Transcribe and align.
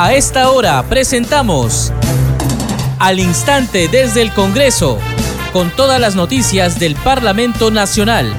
A 0.00 0.14
esta 0.14 0.52
hora 0.52 0.80
presentamos 0.84 1.92
Al 3.00 3.18
Instante 3.18 3.88
desde 3.88 4.22
el 4.22 4.32
Congreso, 4.32 4.96
con 5.52 5.70
todas 5.72 6.00
las 6.00 6.14
noticias 6.14 6.78
del 6.78 6.94
Parlamento 6.94 7.72
Nacional. 7.72 8.32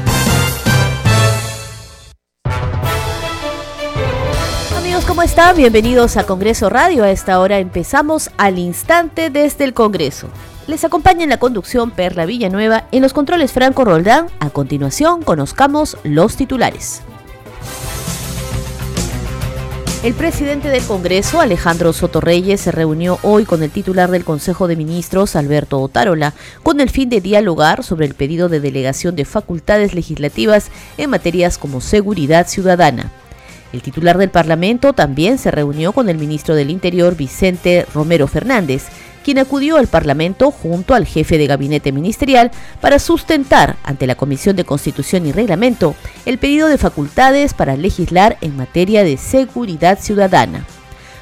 Amigos, 4.78 5.04
¿cómo 5.04 5.22
están? 5.22 5.58
Bienvenidos 5.58 6.16
a 6.16 6.26
Congreso 6.26 6.70
Radio. 6.70 7.04
A 7.04 7.12
esta 7.12 7.42
hora 7.42 7.60
empezamos 7.60 8.32
Al 8.38 8.58
Instante 8.58 9.30
desde 9.30 9.66
el 9.66 9.74
Congreso. 9.74 10.30
Les 10.68 10.86
acompaña 10.86 11.26
en 11.26 11.30
la 11.30 11.40
conducción 11.40 11.92
Perla 11.92 12.26
Villanueva, 12.26 12.86
en 12.94 13.02
los 13.02 13.12
controles 13.12 13.52
Franco 13.52 13.84
Roldán. 13.84 14.28
A 14.40 14.50
continuación, 14.50 15.24
conozcamos 15.24 15.98
los 16.06 16.38
titulares. 16.38 17.02
El 20.02 20.14
presidente 20.14 20.70
del 20.70 20.82
Congreso, 20.84 21.42
Alejandro 21.42 21.92
Sotorreyes, 21.92 22.62
se 22.62 22.72
reunió 22.72 23.20
hoy 23.22 23.44
con 23.44 23.64
el 23.64 23.70
titular 23.70 24.10
del 24.10 24.24
Consejo 24.24 24.70
de 24.70 24.78
Ministros, 24.78 25.36
Alberto 25.36 25.78
Otárola, 25.82 26.34
con 26.64 26.80
el 26.80 26.90
fin 26.90 27.10
de 27.10 27.20
dialogar 27.20 27.84
sobre 27.84 28.06
el 28.06 28.14
pedido 28.14 28.48
de 28.48 28.62
delegación 28.62 29.18
de 29.18 29.26
facultades 29.26 29.94
legislativas 29.94 30.72
en 30.98 31.10
materias 31.10 31.58
como 31.58 31.82
seguridad 31.82 32.48
ciudadana. 32.48 33.12
El 33.74 33.82
titular 33.82 34.18
del 34.18 34.30
Parlamento 34.30 34.94
también 34.94 35.38
se 35.38 35.52
reunió 35.52 35.92
con 35.92 36.08
el 36.08 36.18
ministro 36.18 36.56
del 36.56 36.70
Interior, 36.70 37.18
Vicente 37.18 37.86
Romero 37.94 38.28
Fernández, 38.28 38.86
quien 39.30 39.38
acudió 39.38 39.78
al 39.78 39.86
Parlamento 39.86 40.50
junto 40.50 40.96
al 40.96 41.06
jefe 41.06 41.38
de 41.38 41.46
gabinete 41.46 41.92
ministerial 41.92 42.50
para 42.82 42.98
sustentar 42.98 43.76
ante 43.84 44.08
la 44.08 44.16
Comisión 44.16 44.56
de 44.56 44.64
Constitución 44.64 45.28
y 45.28 45.32
Reglamento 45.32 45.94
el 46.26 46.40
pedido 46.40 46.68
de 46.68 46.80
facultades 46.80 47.54
para 47.54 47.76
legislar 47.78 48.40
en 48.42 48.58
materia 48.58 49.04
de 49.04 49.18
seguridad 49.18 50.00
ciudadana. 50.00 50.66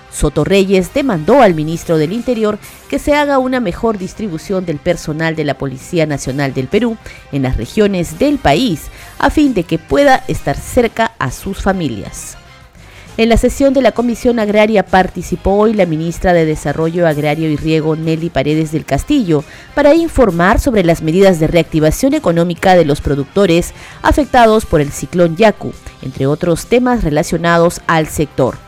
Soto 0.09 0.45
Reyes 0.45 0.93
demandó 0.93 1.41
al 1.41 1.53
ministro 1.53 1.97
del 1.97 2.13
Interior 2.13 2.59
que 2.89 2.97
se 2.97 3.13
haga 3.13 3.39
una 3.39 3.59
mejor 3.59 3.97
distribución 3.97 4.65
del 4.65 4.77
personal 4.77 5.35
de 5.35 5.43
la 5.43 5.57
Policía 5.57 6.05
Nacional 6.05 6.53
del 6.53 6.69
Perú 6.69 6.95
en 7.33 7.41
las 7.41 7.57
regiones 7.57 8.19
del 8.19 8.37
país 8.37 8.83
a 9.19 9.29
fin 9.29 9.53
de 9.53 9.63
que 9.63 9.79
pueda 9.79 10.23
estar 10.29 10.55
cerca 10.55 11.11
a 11.19 11.29
sus 11.29 11.61
familias. 11.61 12.37
En 13.17 13.29
la 13.29 13.37
sesión 13.37 13.73
de 13.73 13.81
la 13.81 13.93
Comisión 13.93 14.37
Agraria 14.37 14.85
participó 14.85 15.53
hoy 15.53 15.73
la 15.73 15.87
ministra 15.87 16.33
de 16.33 16.45
Desarrollo 16.45 17.07
Agrario 17.07 17.49
y 17.49 17.55
Riego 17.55 17.95
Nelly 17.95 18.29
Paredes 18.29 18.71
del 18.71 18.85
Castillo 18.85 19.43
para 19.73 19.95
informar 19.95 20.59
sobre 20.59 20.83
las 20.83 21.01
medidas 21.01 21.39
de 21.39 21.47
reactivación 21.47 22.13
económica 22.13 22.75
de 22.75 22.85
los 22.85 23.01
productores 23.01 23.73
afectados 24.03 24.67
por 24.67 24.81
el 24.81 24.91
ciclón 24.91 25.35
Yaku, 25.35 25.73
entre 26.03 26.27
otros 26.27 26.67
temas 26.67 27.03
relacionados 27.03 27.81
al 27.87 28.05
sector. 28.05 28.59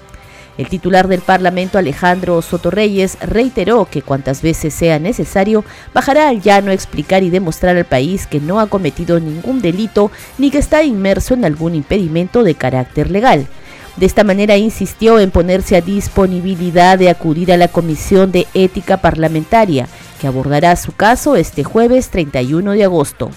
El 0.58 0.68
titular 0.68 1.08
del 1.08 1.22
Parlamento, 1.22 1.78
Alejandro 1.78 2.42
Sotorreyes, 2.42 3.20
reiteró 3.22 3.86
que 3.86 4.02
cuantas 4.02 4.42
veces 4.42 4.74
sea 4.74 4.98
necesario, 4.98 5.64
bajará 5.94 6.28
al 6.28 6.42
llano 6.42 6.72
explicar 6.72 7.22
y 7.22 7.30
demostrar 7.30 7.78
al 7.78 7.86
país 7.86 8.26
que 8.26 8.40
no 8.40 8.60
ha 8.60 8.66
cometido 8.66 9.20
ningún 9.20 9.62
delito 9.62 10.12
ni 10.40 10.50
que 10.50 10.58
está 10.58 10.82
inmerso 10.82 11.36
en 11.36 11.46
algún 11.46 11.76
impedimento 11.76 12.42
de 12.42 12.56
carácter 12.56 13.12
legal. 13.12 13.48
De 14.00 14.06
esta 14.06 14.24
manera 14.24 14.56
insistió 14.56 15.20
en 15.20 15.30
ponerse 15.30 15.76
a 15.76 15.82
disponibilidad 15.82 16.98
de 16.98 17.10
acudir 17.10 17.52
a 17.52 17.58
la 17.58 17.68
Comisión 17.68 18.32
de 18.32 18.48
Ética 18.54 19.02
Parlamentaria, 19.02 19.90
que 20.22 20.28
abordará 20.28 20.78
su 20.78 20.94
caso 20.94 21.36
este 21.36 21.66
jueves 21.66 22.08
31 22.08 22.72
de 22.72 22.86
agosto. 22.86 23.30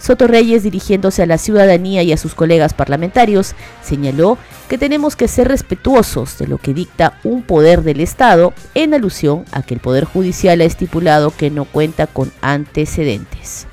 Soto 0.00 0.26
Reyes, 0.26 0.64
dirigiéndose 0.64 1.22
a 1.22 1.26
la 1.26 1.38
ciudadanía 1.38 2.02
y 2.02 2.12
a 2.12 2.16
sus 2.16 2.34
colegas 2.34 2.74
parlamentarios, 2.74 3.54
señaló 3.80 4.38
que 4.68 4.76
tenemos 4.76 5.14
que 5.14 5.28
ser 5.28 5.46
respetuosos 5.46 6.36
de 6.38 6.48
lo 6.48 6.58
que 6.58 6.74
dicta 6.74 7.20
un 7.22 7.42
poder 7.42 7.82
del 7.82 8.00
Estado, 8.00 8.52
en 8.74 8.94
alusión 8.94 9.44
a 9.52 9.62
que 9.62 9.74
el 9.74 9.80
Poder 9.80 10.04
Judicial 10.04 10.60
ha 10.60 10.64
estipulado 10.64 11.30
que 11.30 11.50
no 11.50 11.64
cuenta 11.64 12.08
con 12.08 12.32
antecedentes. 12.40 13.68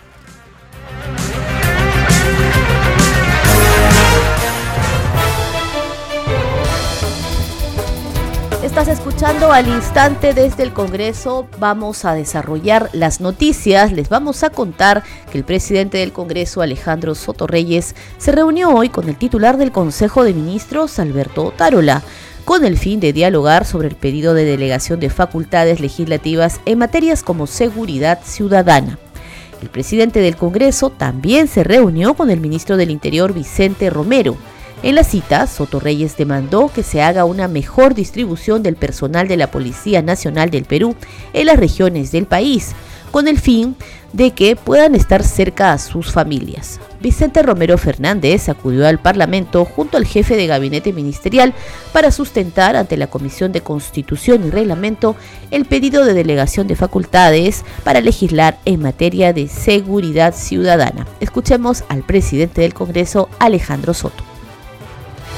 Estás 8.77 8.99
escuchando 8.99 9.53
al 9.53 9.69
instante 9.69 10.33
desde 10.33 10.63
el 10.63 10.73
Congreso. 10.73 11.47
Vamos 11.59 12.03
a 12.03 12.13
desarrollar 12.13 12.89
las 12.91 13.21
noticias. 13.21 13.93
Les 13.93 14.09
vamos 14.09 14.43
a 14.43 14.49
contar 14.49 15.01
que 15.31 15.37
el 15.37 15.45
presidente 15.45 15.99
del 15.99 16.11
Congreso, 16.11 16.61
Alejandro 16.61 17.15
Sotorreyes, 17.15 17.95
se 18.17 18.33
reunió 18.33 18.71
hoy 18.71 18.89
con 18.89 19.07
el 19.07 19.15
titular 19.15 19.55
del 19.55 19.71
Consejo 19.71 20.25
de 20.25 20.33
Ministros, 20.33 20.99
Alberto 20.99 21.53
Tarola, 21.55 22.03
con 22.43 22.65
el 22.65 22.77
fin 22.77 22.99
de 22.99 23.13
dialogar 23.13 23.63
sobre 23.63 23.87
el 23.87 23.95
pedido 23.95 24.33
de 24.33 24.43
delegación 24.43 24.99
de 24.99 25.09
facultades 25.09 25.79
legislativas 25.79 26.59
en 26.65 26.79
materias 26.79 27.23
como 27.23 27.47
seguridad 27.47 28.19
ciudadana. 28.25 28.99
El 29.61 29.69
presidente 29.69 30.19
del 30.19 30.35
Congreso 30.35 30.89
también 30.89 31.47
se 31.47 31.63
reunió 31.63 32.13
con 32.13 32.29
el 32.29 32.41
ministro 32.41 32.75
del 32.75 32.91
Interior, 32.91 33.31
Vicente 33.31 33.89
Romero 33.89 34.35
en 34.83 34.95
la 34.95 35.03
cita, 35.03 35.47
Soto 35.47 35.79
Reyes 35.79 36.17
demandó 36.17 36.71
que 36.73 36.83
se 36.83 37.01
haga 37.01 37.25
una 37.25 37.47
mejor 37.47 37.95
distribución 37.95 38.61
del 38.61 38.75
personal 38.75 39.27
de 39.27 39.37
la 39.37 39.49
Policía 39.49 40.01
Nacional 40.01 40.51
del 40.51 40.65
Perú 40.65 40.95
en 41.33 41.47
las 41.47 41.57
regiones 41.57 42.11
del 42.11 42.25
país, 42.25 42.73
con 43.11 43.27
el 43.27 43.39
fin 43.39 43.75
de 44.11 44.31
que 44.31 44.55
puedan 44.55 44.93
estar 44.93 45.23
cerca 45.23 45.71
a 45.71 45.77
sus 45.77 46.11
familias. 46.11 46.79
Vicente 46.99 47.41
Romero 47.43 47.77
Fernández 47.77 48.49
acudió 48.49 48.87
al 48.87 48.99
Parlamento 48.99 49.65
junto 49.65 49.97
al 49.97 50.05
jefe 50.05 50.35
de 50.35 50.47
gabinete 50.47 50.91
ministerial 50.93 51.53
para 51.93 52.11
sustentar 52.11 52.75
ante 52.75 52.97
la 52.97 53.07
Comisión 53.07 53.51
de 53.53 53.61
Constitución 53.61 54.45
y 54.45 54.49
Reglamento 54.49 55.15
el 55.49 55.65
pedido 55.65 56.03
de 56.03 56.13
delegación 56.13 56.67
de 56.67 56.75
facultades 56.75 57.63
para 57.83 58.01
legislar 58.01 58.57
en 58.65 58.81
materia 58.81 59.33
de 59.33 59.47
seguridad 59.47 60.33
ciudadana. 60.35 61.07
Escuchemos 61.19 61.83
al 61.87 62.03
presidente 62.03 62.61
del 62.61 62.73
Congreso, 62.73 63.29
Alejandro 63.39 63.93
Soto. 63.93 64.34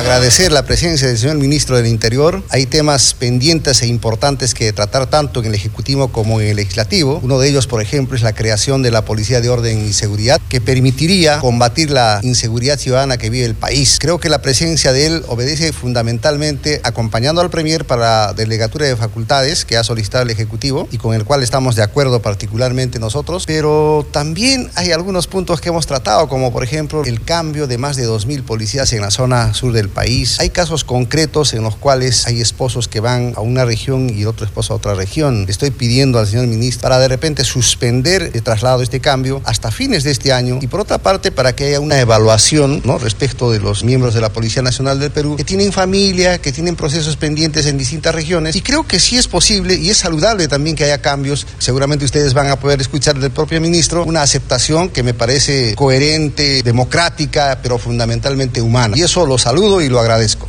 Agradecer 0.00 0.50
la 0.50 0.64
presencia 0.64 1.08
del 1.08 1.18
señor 1.18 1.36
ministro 1.36 1.76
del 1.76 1.86
Interior. 1.86 2.42
Hay 2.48 2.64
temas 2.64 3.12
pendientes 3.12 3.82
e 3.82 3.86
importantes 3.86 4.54
que 4.54 4.72
tratar 4.72 5.10
tanto 5.10 5.40
en 5.40 5.46
el 5.46 5.54
Ejecutivo 5.54 6.08
como 6.08 6.40
en 6.40 6.48
el 6.48 6.56
Legislativo. 6.56 7.20
Uno 7.22 7.38
de 7.38 7.50
ellos, 7.50 7.66
por 7.66 7.82
ejemplo, 7.82 8.16
es 8.16 8.22
la 8.22 8.32
creación 8.32 8.80
de 8.80 8.90
la 8.90 9.04
Policía 9.04 9.42
de 9.42 9.50
Orden 9.50 9.86
y 9.86 9.92
Seguridad, 9.92 10.40
que 10.48 10.62
permitiría 10.62 11.38
combatir 11.40 11.90
la 11.90 12.18
inseguridad 12.22 12.78
ciudadana 12.78 13.18
que 13.18 13.28
vive 13.28 13.44
el 13.44 13.54
país. 13.54 13.98
Creo 14.00 14.18
que 14.18 14.30
la 14.30 14.40
presencia 14.40 14.94
de 14.94 15.04
él 15.04 15.22
obedece 15.28 15.70
fundamentalmente 15.74 16.80
acompañando 16.82 17.42
al 17.42 17.50
Premier 17.50 17.84
para 17.84 18.00
la 18.00 18.32
delegatura 18.32 18.86
de 18.86 18.96
facultades 18.96 19.66
que 19.66 19.76
ha 19.76 19.84
solicitado 19.84 20.24
el 20.24 20.30
Ejecutivo 20.30 20.88
y 20.90 20.96
con 20.96 21.14
el 21.14 21.26
cual 21.26 21.42
estamos 21.42 21.76
de 21.76 21.82
acuerdo 21.82 22.22
particularmente 22.22 22.98
nosotros, 22.98 23.44
pero 23.46 24.06
también 24.10 24.70
hay 24.76 24.92
algunos 24.92 25.26
puntos 25.26 25.60
que 25.60 25.68
hemos 25.68 25.86
tratado, 25.86 26.26
como 26.26 26.54
por 26.54 26.64
ejemplo 26.64 27.04
el 27.04 27.22
cambio 27.22 27.66
de 27.66 27.76
más 27.76 27.96
de 27.96 28.08
2.000 28.08 28.44
policías 28.44 28.94
en 28.94 29.02
la 29.02 29.10
zona 29.10 29.52
sur 29.52 29.74
del 29.74 29.89
país. 29.90 30.40
Hay 30.40 30.50
casos 30.50 30.84
concretos 30.84 31.52
en 31.54 31.62
los 31.62 31.76
cuales 31.76 32.26
hay 32.26 32.40
esposos 32.40 32.88
que 32.88 33.00
van 33.00 33.34
a 33.36 33.40
una 33.40 33.64
región 33.64 34.10
y 34.10 34.24
otro 34.24 34.46
esposo 34.46 34.72
a 34.72 34.76
otra 34.76 34.94
región. 34.94 35.46
estoy 35.48 35.70
pidiendo 35.70 36.18
al 36.18 36.26
señor 36.26 36.46
ministro 36.46 36.82
para 36.82 36.98
de 36.98 37.08
repente 37.08 37.44
suspender 37.44 38.30
el 38.32 38.42
traslado 38.42 38.82
este 38.82 39.00
cambio 39.00 39.42
hasta 39.44 39.70
fines 39.70 40.04
de 40.04 40.10
este 40.10 40.32
año 40.32 40.58
y 40.60 40.66
por 40.66 40.80
otra 40.80 40.98
parte 40.98 41.30
para 41.30 41.54
que 41.54 41.66
haya 41.66 41.80
una 41.80 41.98
evaluación 42.00 42.82
¿no? 42.84 42.98
respecto 42.98 43.50
de 43.50 43.60
los 43.60 43.84
miembros 43.84 44.14
de 44.14 44.20
la 44.20 44.32
Policía 44.32 44.62
Nacional 44.62 44.98
del 44.98 45.10
Perú 45.10 45.36
que 45.36 45.44
tienen 45.44 45.72
familia, 45.72 46.38
que 46.38 46.52
tienen 46.52 46.76
procesos 46.76 47.16
pendientes 47.16 47.66
en 47.66 47.76
distintas 47.76 48.14
regiones 48.14 48.56
y 48.56 48.62
creo 48.62 48.86
que 48.86 49.00
sí 49.00 49.16
es 49.16 49.28
posible 49.28 49.74
y 49.74 49.90
es 49.90 49.98
saludable 49.98 50.48
también 50.48 50.76
que 50.76 50.84
haya 50.84 51.00
cambios. 51.02 51.46
Seguramente 51.58 52.04
ustedes 52.04 52.34
van 52.34 52.48
a 52.48 52.58
poder 52.58 52.80
escuchar 52.80 53.18
del 53.18 53.30
propio 53.30 53.60
ministro 53.60 54.04
una 54.04 54.22
aceptación 54.22 54.88
que 54.88 55.02
me 55.02 55.14
parece 55.14 55.74
coherente, 55.74 56.62
democrática, 56.62 57.58
pero 57.62 57.78
fundamentalmente 57.78 58.60
humana. 58.60 58.96
Y 58.96 59.02
eso 59.02 59.26
lo 59.26 59.38
saludo 59.38 59.69
y 59.80 59.88
lo 59.88 60.00
agradezco. 60.00 60.48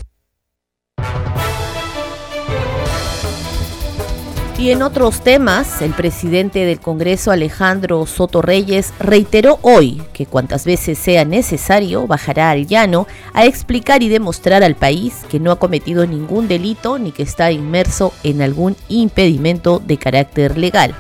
Y 4.58 4.70
en 4.70 4.84
otros 4.84 5.22
temas, 5.22 5.82
el 5.82 5.92
presidente 5.92 6.66
del 6.66 6.80
Congreso, 6.80 7.32
Alejandro 7.32 8.06
Soto 8.06 8.44
Reyes, 8.44 8.94
reiteró 9.00 9.58
hoy 9.64 10.04
que 10.14 10.28
cuantas 10.28 10.66
veces 10.66 11.00
sea 11.00 11.26
necesario 11.26 12.06
bajará 12.06 12.52
al 12.52 12.68
llano 12.68 13.08
a 13.34 13.46
explicar 13.46 14.04
y 14.04 14.10
demostrar 14.10 14.64
al 14.64 14.76
país 14.76 15.26
que 15.30 15.40
no 15.40 15.52
ha 15.52 15.58
cometido 15.58 16.06
ningún 16.06 16.48
delito 16.48 17.00
ni 17.00 17.12
que 17.12 17.24
está 17.24 17.52
inmerso 17.52 18.14
en 18.24 18.44
algún 18.44 18.76
impedimento 18.88 19.82
de 19.84 19.98
carácter 19.98 20.60
legal. 20.60 20.94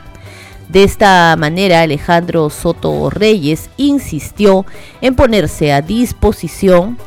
De 0.69 0.83
esta 0.83 1.35
manera, 1.37 1.81
Alejandro 1.81 2.49
Soto 2.49 3.11
Reyes 3.11 3.69
insistió 3.77 4.65
en 5.01 5.15
ponerse 5.15 5.71
a 5.71 5.83
disposición 5.83 6.97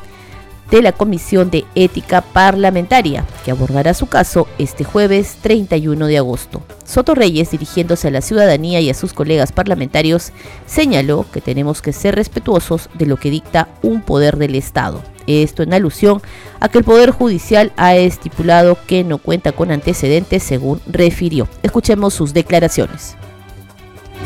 de 0.71 0.83
la 0.83 0.93
Comisión 0.93 1.51
de 1.51 1.65
Ética 1.75 2.21
Parlamentaria, 2.21 3.25
que 3.45 3.51
abordará 3.51 3.95
su 3.95 4.07
caso 4.07 4.49
este 4.59 4.85
jueves 4.85 5.37
31 5.43 6.07
de 6.07 6.19
agosto. 6.19 6.63
Soto 6.85 7.15
Reyes, 7.15 7.51
dirigiéndose 7.51 8.09
a 8.09 8.11
la 8.11 8.21
ciudadanía 8.21 8.81
y 8.81 8.91
a 8.91 8.95
sus 8.95 9.13
colegas 9.13 9.53
parlamentarios, 9.53 10.33
señaló 10.67 11.27
que 11.33 11.41
tenemos 11.41 11.83
que 11.83 11.93
ser 11.93 12.15
respetuosos 12.15 12.89
de 12.95 13.07
lo 13.07 13.17
que 13.17 13.31
dicta 13.31 13.69
un 13.83 14.03
poder 14.03 14.37
del 14.37 14.55
Estado. 14.55 15.03
Esto 15.27 15.63
en 15.63 15.73
alusión 15.73 16.21
a 16.61 16.69
que 16.69 16.79
el 16.79 16.85
Poder 16.85 17.11
Judicial 17.11 17.73
ha 17.77 17.97
estipulado 17.97 18.77
que 18.87 19.05
no 19.05 19.19
cuenta 19.19 19.53
con 19.53 19.71
antecedentes, 19.71 20.43
según 20.43 20.81
refirió. 20.87 21.49
Escuchemos 21.63 22.15
sus 22.15 22.35
declaraciones. 22.35 23.17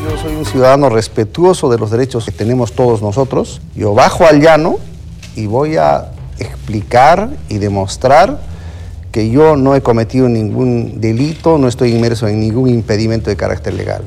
Yo 0.03 0.17
soy 0.17 0.35
un 0.35 0.45
ciudadano 0.45 0.89
respetuoso 0.89 1.69
de 1.69 1.77
los 1.77 1.91
derechos 1.91 2.25
que 2.25 2.31
tenemos 2.31 2.73
todos 2.73 3.01
nosotros. 3.01 3.61
Yo 3.75 3.93
bajo 3.93 4.25
al 4.25 4.41
llano 4.41 4.77
y 5.35 5.45
voy 5.45 5.77
a 5.77 6.11
explicar 6.39 7.29
y 7.49 7.57
demostrar 7.57 8.41
que 9.11 9.29
yo 9.29 9.55
no 9.55 9.75
he 9.75 9.81
cometido 9.81 10.29
ningún 10.29 11.01
delito, 11.01 11.57
no 11.57 11.67
estoy 11.67 11.93
inmerso 11.93 12.27
en 12.27 12.39
ningún 12.39 12.69
impedimento 12.69 13.29
de 13.29 13.35
carácter 13.35 13.73
legal. 13.73 14.03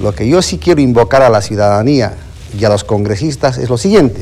Lo 0.00 0.14
que 0.14 0.28
yo 0.28 0.42
sí 0.42 0.58
quiero 0.58 0.80
invocar 0.80 1.22
a 1.22 1.30
la 1.30 1.40
ciudadanía 1.40 2.14
y 2.58 2.64
a 2.64 2.68
los 2.68 2.84
congresistas 2.84 3.56
es 3.58 3.70
lo 3.70 3.78
siguiente. 3.78 4.20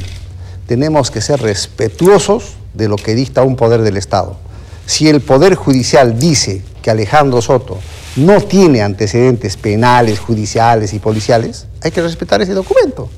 Tenemos 0.66 1.10
que 1.10 1.20
ser 1.20 1.40
respetuosos 1.42 2.54
de 2.74 2.88
lo 2.88 2.96
que 2.96 3.14
dicta 3.14 3.42
un 3.42 3.56
poder 3.56 3.82
del 3.82 3.96
Estado. 3.96 4.36
Si 4.86 5.08
el 5.08 5.20
Poder 5.20 5.54
Judicial 5.54 6.18
dice 6.18 6.62
que 6.82 6.90
Alejandro 6.90 7.40
Soto 7.42 7.78
no 8.16 8.40
tiene 8.42 8.82
antecedentes 8.82 9.56
penales, 9.56 10.20
judiciales 10.20 10.92
y 10.92 10.98
policiales, 10.98 11.66
hay 11.82 11.90
que 11.90 12.02
respetar 12.02 12.42
ese 12.42 12.52
documento. 12.52 13.08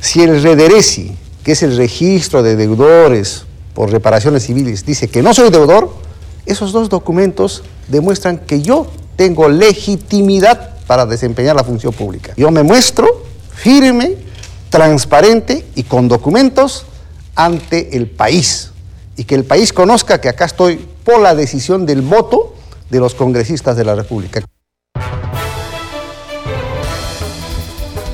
Si 0.00 0.22
el 0.22 0.42
Rederesi, 0.42 1.16
que 1.42 1.52
es 1.52 1.62
el 1.62 1.76
registro 1.76 2.42
de 2.42 2.56
deudores 2.56 3.45
por 3.76 3.92
reparaciones 3.92 4.44
civiles, 4.44 4.86
dice 4.86 5.08
que 5.08 5.22
no 5.22 5.34
soy 5.34 5.50
deudor, 5.50 5.90
esos 6.46 6.72
dos 6.72 6.88
documentos 6.88 7.62
demuestran 7.88 8.38
que 8.38 8.62
yo 8.62 8.86
tengo 9.16 9.50
legitimidad 9.50 10.78
para 10.86 11.04
desempeñar 11.04 11.54
la 11.54 11.62
función 11.62 11.92
pública. 11.92 12.32
Yo 12.38 12.50
me 12.50 12.62
muestro 12.62 13.06
firme, 13.54 14.16
transparente 14.70 15.66
y 15.74 15.82
con 15.82 16.08
documentos 16.08 16.86
ante 17.34 17.98
el 17.98 18.08
país. 18.08 18.70
Y 19.14 19.24
que 19.24 19.34
el 19.34 19.44
país 19.44 19.74
conozca 19.74 20.22
que 20.22 20.30
acá 20.30 20.46
estoy 20.46 20.76
por 21.04 21.20
la 21.20 21.34
decisión 21.34 21.84
del 21.84 22.00
voto 22.00 22.54
de 22.88 22.98
los 22.98 23.14
congresistas 23.14 23.76
de 23.76 23.84
la 23.84 23.94
República. 23.94 24.42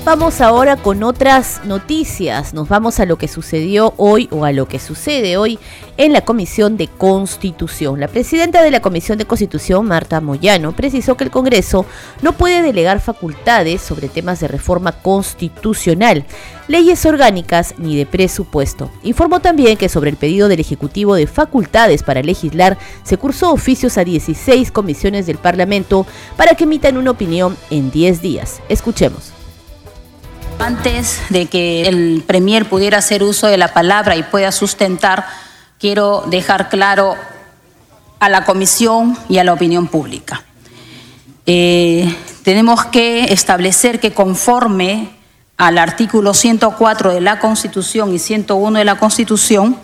Vamos 0.05 0.41
ahora 0.41 0.77
con 0.77 1.05
otras 1.05 1.61
noticias. 1.65 2.55
Nos 2.55 2.69
vamos 2.69 2.99
a 2.99 3.07
lo 3.07 3.19
que 3.19 3.29
sucedió 3.29 3.95
hoy 3.99 4.29
o 4.33 4.45
a 4.45 4.51
lo 4.51 4.67
que 4.67 4.81
sucede 4.81 5.37
hoy 5.37 5.61
en 5.97 6.13
la 6.13 6.23
Comisión 6.23 6.77
de 6.77 6.89
Constitución. 6.89 8.01
La 8.01 8.09
presidenta 8.09 8.65
de 8.65 8.73
la 8.73 8.81
Comisión 8.81 9.17
de 9.17 9.27
Constitución, 9.27 9.87
Marta 9.87 10.21
Moyano, 10.21 10.73
precisó 10.73 11.17
que 11.17 11.23
el 11.23 11.31
Congreso 11.31 11.87
no 12.21 12.33
puede 12.33 12.63
delegar 12.63 12.99
facultades 12.99 13.81
sobre 13.81 14.09
temas 14.09 14.41
de 14.41 14.49
reforma 14.49 14.91
constitucional, 14.91 16.25
leyes 16.67 17.07
orgánicas 17.07 17.75
ni 17.79 17.97
de 17.97 18.05
presupuesto. 18.05 18.91
Informó 19.05 19.39
también 19.39 19.77
que 19.77 19.89
sobre 19.89 20.11
el 20.11 20.17
pedido 20.17 20.49
del 20.49 20.59
Ejecutivo 20.59 21.15
de 21.15 21.29
facultades 21.29 22.03
para 22.03 22.25
legislar 22.25 22.77
se 23.05 23.19
cursó 23.19 23.53
oficios 23.53 23.97
a 23.99 24.05
16 24.05 24.73
comisiones 24.73 25.27
del 25.27 25.39
Parlamento 25.39 26.09
para 26.37 26.57
que 26.57 26.65
emitan 26.65 26.97
una 26.97 27.13
opinión 27.13 27.57
en 27.71 27.93
10 27.93 28.21
días. 28.21 28.61
Escuchemos. 28.69 29.32
Antes 30.59 31.21
de 31.29 31.47
que 31.47 31.89
el 31.89 32.23
Premier 32.27 32.69
pudiera 32.69 32.99
hacer 32.99 33.23
uso 33.23 33.47
de 33.47 33.57
la 33.57 33.73
palabra 33.73 34.17
y 34.17 34.23
pueda 34.23 34.53
sustentar, 34.53 35.27
quiero 35.79 36.25
dejar 36.29 36.69
claro 36.69 37.17
a 38.21 38.29
la 38.29 38.45
Comisión 38.45 39.19
y 39.29 39.39
a 39.39 39.45
la 39.45 39.53
opinión 39.53 39.89
pública. 39.89 40.45
Eh, 41.47 42.17
tenemos 42.45 42.85
que 42.87 43.33
establecer 43.33 43.99
que 43.99 44.13
conforme 44.13 45.11
al 45.57 45.79
artículo 45.79 46.35
104 46.35 47.15
de 47.15 47.21
la 47.21 47.39
Constitución 47.41 48.15
y 48.15 48.19
101 48.19 48.79
de 48.79 48.85
la 48.85 48.97
Constitución, 48.97 49.77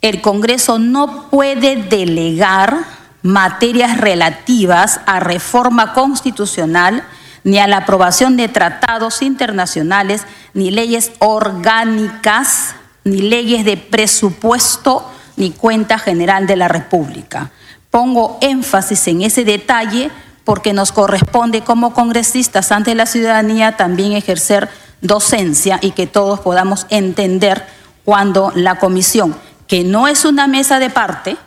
el 0.00 0.20
Congreso 0.20 0.78
no 0.78 1.28
puede 1.30 1.76
delegar 1.76 2.78
materias 3.22 3.98
relativas 3.98 5.00
a 5.06 5.20
reforma 5.20 5.92
constitucional 5.92 7.04
ni 7.48 7.58
a 7.58 7.66
la 7.66 7.78
aprobación 7.78 8.36
de 8.36 8.46
tratados 8.48 9.22
internacionales, 9.22 10.24
ni 10.52 10.70
leyes 10.70 11.12
orgánicas, 11.18 12.74
ni 13.04 13.22
leyes 13.22 13.64
de 13.64 13.78
presupuesto, 13.78 15.10
ni 15.36 15.52
cuenta 15.52 15.98
general 15.98 16.46
de 16.46 16.56
la 16.56 16.68
República. 16.68 17.50
Pongo 17.90 18.36
énfasis 18.42 19.08
en 19.08 19.22
ese 19.22 19.46
detalle 19.46 20.10
porque 20.44 20.74
nos 20.74 20.92
corresponde 20.92 21.62
como 21.62 21.94
congresistas 21.94 22.70
ante 22.70 22.94
la 22.94 23.06
ciudadanía 23.06 23.78
también 23.78 24.12
ejercer 24.12 24.68
docencia 25.00 25.78
y 25.80 25.92
que 25.92 26.06
todos 26.06 26.40
podamos 26.40 26.86
entender 26.90 27.64
cuando 28.04 28.52
la 28.54 28.78
comisión, 28.78 29.34
que 29.66 29.84
no 29.84 30.06
es 30.06 30.26
una 30.26 30.48
mesa 30.48 30.78
de 30.80 30.90
parte, 30.90 31.38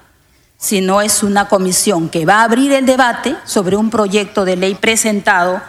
sino 0.57 1.01
es 1.01 1.21
una 1.21 1.47
comisión 1.47 2.09
que 2.09 2.25
va 2.25 2.37
a 2.37 2.43
abrir 2.45 2.71
el 2.71 2.87
debate 2.87 3.35
sobre 3.45 3.75
un 3.75 3.91
proyecto 3.91 4.45
de 4.45 4.55
ley 4.55 4.73
presentado 4.73 5.61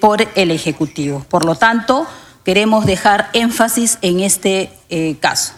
por 0.00 0.26
el 0.34 0.50
Ejecutivo. 0.50 1.24
Por 1.28 1.44
lo 1.44 1.54
tanto, 1.54 2.06
queremos 2.44 2.86
dejar 2.86 3.30
énfasis 3.32 3.98
en 4.02 4.20
este 4.20 4.70
eh, 4.88 5.16
caso. 5.20 5.52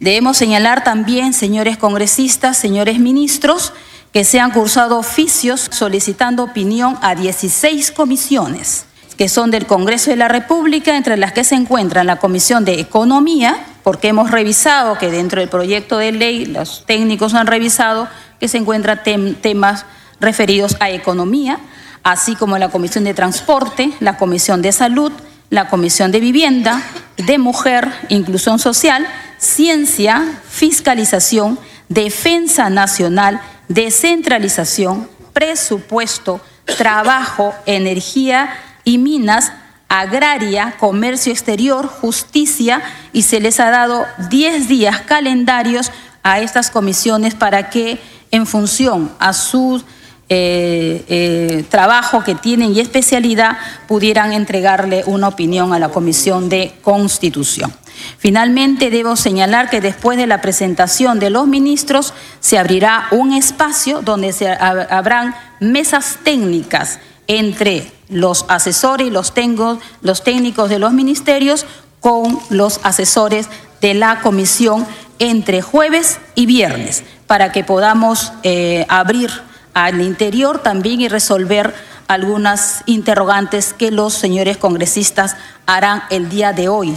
Debemos 0.00 0.36
señalar 0.36 0.84
también, 0.84 1.32
señores 1.32 1.76
congresistas, 1.76 2.56
señores 2.56 2.98
ministros, 2.98 3.72
que 4.12 4.24
se 4.24 4.40
han 4.40 4.50
cursado 4.50 4.98
oficios 4.98 5.68
solicitando 5.72 6.44
opinión 6.44 6.98
a 7.02 7.14
16 7.14 7.92
comisiones 7.92 8.86
que 9.16 9.28
son 9.28 9.50
del 9.50 9.66
Congreso 9.66 10.10
de 10.10 10.16
la 10.16 10.28
República, 10.28 10.96
entre 10.96 11.16
las 11.16 11.32
que 11.32 11.44
se 11.44 11.54
encuentran 11.54 12.06
la 12.06 12.16
Comisión 12.16 12.64
de 12.64 12.80
Economía, 12.80 13.64
porque 13.82 14.08
hemos 14.08 14.30
revisado 14.30 14.98
que 14.98 15.10
dentro 15.10 15.40
del 15.40 15.48
proyecto 15.48 15.98
de 15.98 16.12
ley 16.12 16.44
los 16.44 16.84
técnicos 16.86 17.34
han 17.34 17.46
revisado 17.46 18.08
que 18.38 18.48
se 18.48 18.58
encuentran 18.58 19.00
temas 19.40 19.86
referidos 20.20 20.76
a 20.80 20.90
economía, 20.90 21.58
así 22.06 22.36
como 22.36 22.56
la 22.56 22.68
Comisión 22.68 23.02
de 23.02 23.14
Transporte, 23.14 23.90
la 23.98 24.16
Comisión 24.16 24.62
de 24.62 24.70
Salud, 24.70 25.10
la 25.50 25.68
Comisión 25.68 26.12
de 26.12 26.20
Vivienda, 26.20 26.80
de 27.16 27.36
Mujer, 27.36 27.92
Inclusión 28.10 28.60
Social, 28.60 29.04
Ciencia, 29.38 30.24
Fiscalización, 30.48 31.58
Defensa 31.88 32.70
Nacional, 32.70 33.40
Descentralización, 33.66 35.08
Presupuesto, 35.32 36.40
Trabajo, 36.64 37.52
Energía 37.66 38.56
y 38.84 38.98
Minas, 38.98 39.50
Agraria, 39.88 40.76
Comercio 40.78 41.32
Exterior, 41.32 41.88
Justicia 41.88 42.82
y 43.12 43.22
se 43.22 43.40
les 43.40 43.58
ha 43.58 43.70
dado 43.70 44.06
10 44.30 44.68
días 44.68 45.00
calendarios 45.00 45.90
a 46.22 46.38
estas 46.38 46.70
comisiones 46.70 47.34
para 47.34 47.68
que 47.68 47.98
en 48.30 48.46
función 48.46 49.10
a 49.18 49.32
sus 49.32 49.84
eh, 50.28 51.04
eh, 51.08 51.64
trabajo 51.68 52.24
que 52.24 52.34
tienen 52.34 52.74
y 52.74 52.80
especialidad 52.80 53.58
pudieran 53.86 54.32
entregarle 54.32 55.04
una 55.06 55.28
opinión 55.28 55.72
a 55.72 55.78
la 55.78 55.90
Comisión 55.90 56.48
de 56.48 56.74
Constitución. 56.82 57.72
Finalmente, 58.18 58.90
debo 58.90 59.14
señalar 59.14 59.70
que 59.70 59.80
después 59.80 60.18
de 60.18 60.26
la 60.26 60.40
presentación 60.40 61.20
de 61.20 61.30
los 61.30 61.46
ministros 61.46 62.12
se 62.40 62.58
abrirá 62.58 63.06
un 63.12 63.32
espacio 63.32 64.02
donde 64.02 64.32
se 64.32 64.48
habrán 64.48 65.34
mesas 65.60 66.18
técnicas 66.24 66.98
entre 67.28 67.90
los 68.08 68.46
asesores 68.48 69.06
y 69.06 69.10
los, 69.10 69.32
técnicos 69.32 70.70
de 70.70 70.78
los 70.80 70.92
ministerios 70.92 71.66
con 72.00 72.38
los 72.50 72.80
asesores 72.82 73.48
de 73.80 73.94
la 73.94 74.20
comisión 74.22 74.86
entre 75.18 75.62
jueves 75.62 76.18
y 76.34 76.46
viernes 76.46 77.04
para 77.26 77.52
que 77.52 77.64
podamos 77.64 78.32
eh, 78.42 78.86
abrir 78.88 79.30
al 79.76 80.00
interior 80.00 80.60
también 80.60 81.02
y 81.02 81.08
resolver 81.08 81.74
algunas 82.08 82.82
interrogantes 82.86 83.74
que 83.74 83.90
los 83.90 84.14
señores 84.14 84.56
congresistas 84.56 85.36
harán 85.66 86.02
el 86.08 86.30
día 86.30 86.54
de 86.54 86.68
hoy 86.68 86.96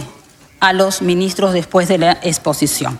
a 0.60 0.72
los 0.72 1.02
ministros 1.02 1.52
después 1.52 1.88
de 1.88 1.98
la 1.98 2.12
exposición. 2.22 2.98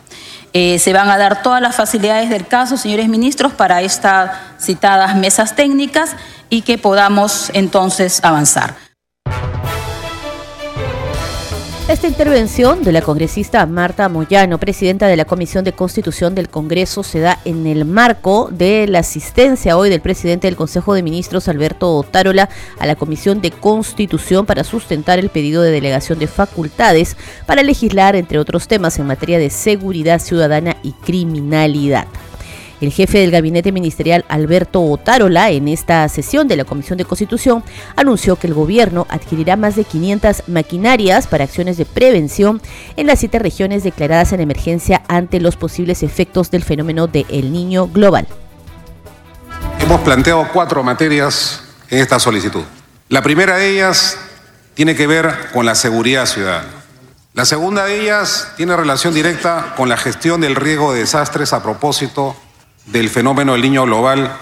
Eh, 0.53 0.79
se 0.79 0.93
van 0.93 1.09
a 1.09 1.17
dar 1.17 1.43
todas 1.43 1.63
las 1.63 1.77
facilidades 1.77 2.29
del 2.29 2.47
caso, 2.47 2.77
señores 2.77 3.09
ministros, 3.09 3.55
para 3.55 3.81
estas 3.81 4.33
citadas 4.61 5.17
mesas 5.17 5.57
técnicas 5.57 6.15
y 6.51 6.61
que 6.61 6.77
podamos 6.77 7.51
entonces 7.55 8.21
avanzar. 8.23 8.90
Esta 11.91 12.07
intervención 12.07 12.85
de 12.85 12.93
la 12.93 13.03
congresista 13.03 13.67
Marta 13.67 14.09
Moyano, 14.09 14.61
presidenta 14.61 15.09
de 15.09 15.17
la 15.17 15.25
Comisión 15.25 15.65
de 15.65 15.73
Constitución 15.73 16.37
del 16.37 16.49
Congreso, 16.49 17.03
se 17.03 17.19
da 17.19 17.41
en 17.45 17.67
el 17.67 17.85
marco 17.85 18.49
de 18.53 18.87
la 18.87 19.01
asistencia 19.01 19.77
hoy 19.77 19.91
del 19.91 20.01
presidente 20.01 20.47
del 20.47 20.55
Consejo 20.55 20.95
de 20.95 21.03
Ministros, 21.03 21.49
Alberto 21.49 21.97
Otárola, 21.97 22.49
a 22.79 22.87
la 22.87 22.95
Comisión 22.95 23.41
de 23.41 23.51
Constitución 23.51 24.47
para 24.47 24.63
sustentar 24.63 25.19
el 25.19 25.31
pedido 25.31 25.63
de 25.63 25.73
delegación 25.73 26.21
de 26.21 26.29
facultades 26.29 27.17
para 27.45 27.65
legislar, 27.65 28.15
entre 28.15 28.39
otros 28.39 28.69
temas, 28.69 28.97
en 29.01 29.09
materia 29.09 29.41
de 29.41 29.51
seguridad 29.51 30.21
ciudadana 30.21 30.77
y 30.85 30.93
criminalidad. 30.93 32.07
El 32.81 32.93
jefe 32.93 33.19
del 33.19 33.31
gabinete 33.31 33.73
ministerial, 33.73 34.25
Alberto 34.29 34.81
Otárola, 34.83 35.51
en 35.51 35.69
esta 35.69 36.09
sesión 36.09 36.49
de 36.49 36.57
la 36.57 36.65
Comisión 36.65 36.97
de 36.97 37.05
Constitución, 37.05 37.63
anunció 37.95 38.37
que 38.37 38.47
el 38.47 38.55
gobierno 38.55 39.07
adquirirá 39.11 39.57
más 39.57 39.77
de 39.77 39.85
500 39.85 40.45
maquinarias 40.49 41.27
para 41.27 41.45
acciones 41.45 41.77
de 41.77 41.85
prevención 41.85 42.63
en 42.97 43.07
las 43.07 43.19
siete 43.19 43.39
regiones 43.39 43.85
declaradas 43.85 44.33
en 44.33 44.41
emergencia 44.41 45.03
ante 45.09 45.41
los 45.41 45.57
posibles 45.57 46.03
efectos 46.03 46.51
del 46.51 46.65
fenómeno 46.65 47.07
de 47.07 47.27
El 47.29 47.53
Niño 47.53 47.87
global. 47.87 48.27
Hemos 49.79 50.01
planteado 50.01 50.49
cuatro 50.51 50.83
materias 50.83 51.63
en 51.91 51.99
esta 51.99 52.19
solicitud. 52.19 52.63
La 53.11 53.21
primera 53.21 53.57
de 53.57 53.75
ellas 53.75 54.17
tiene 54.73 54.95
que 54.95 55.07
ver 55.07 55.51
con 55.53 55.67
la 55.67 55.75
seguridad 55.75 56.25
ciudadana. 56.25 56.69
La 57.35 57.45
segunda 57.45 57.85
de 57.85 58.01
ellas 58.01 58.53
tiene 58.57 58.75
relación 58.75 59.13
directa 59.13 59.75
con 59.77 59.91
la 59.91 59.99
gestión 59.99 60.41
del 60.41 60.57
riesgo 60.57 60.95
de 60.95 61.01
desastres 61.01 61.53
a 61.53 61.63
propósito 61.63 62.35
del 62.87 63.09
fenómeno 63.09 63.53
del 63.53 63.63
niño 63.63 63.85
global 63.85 64.37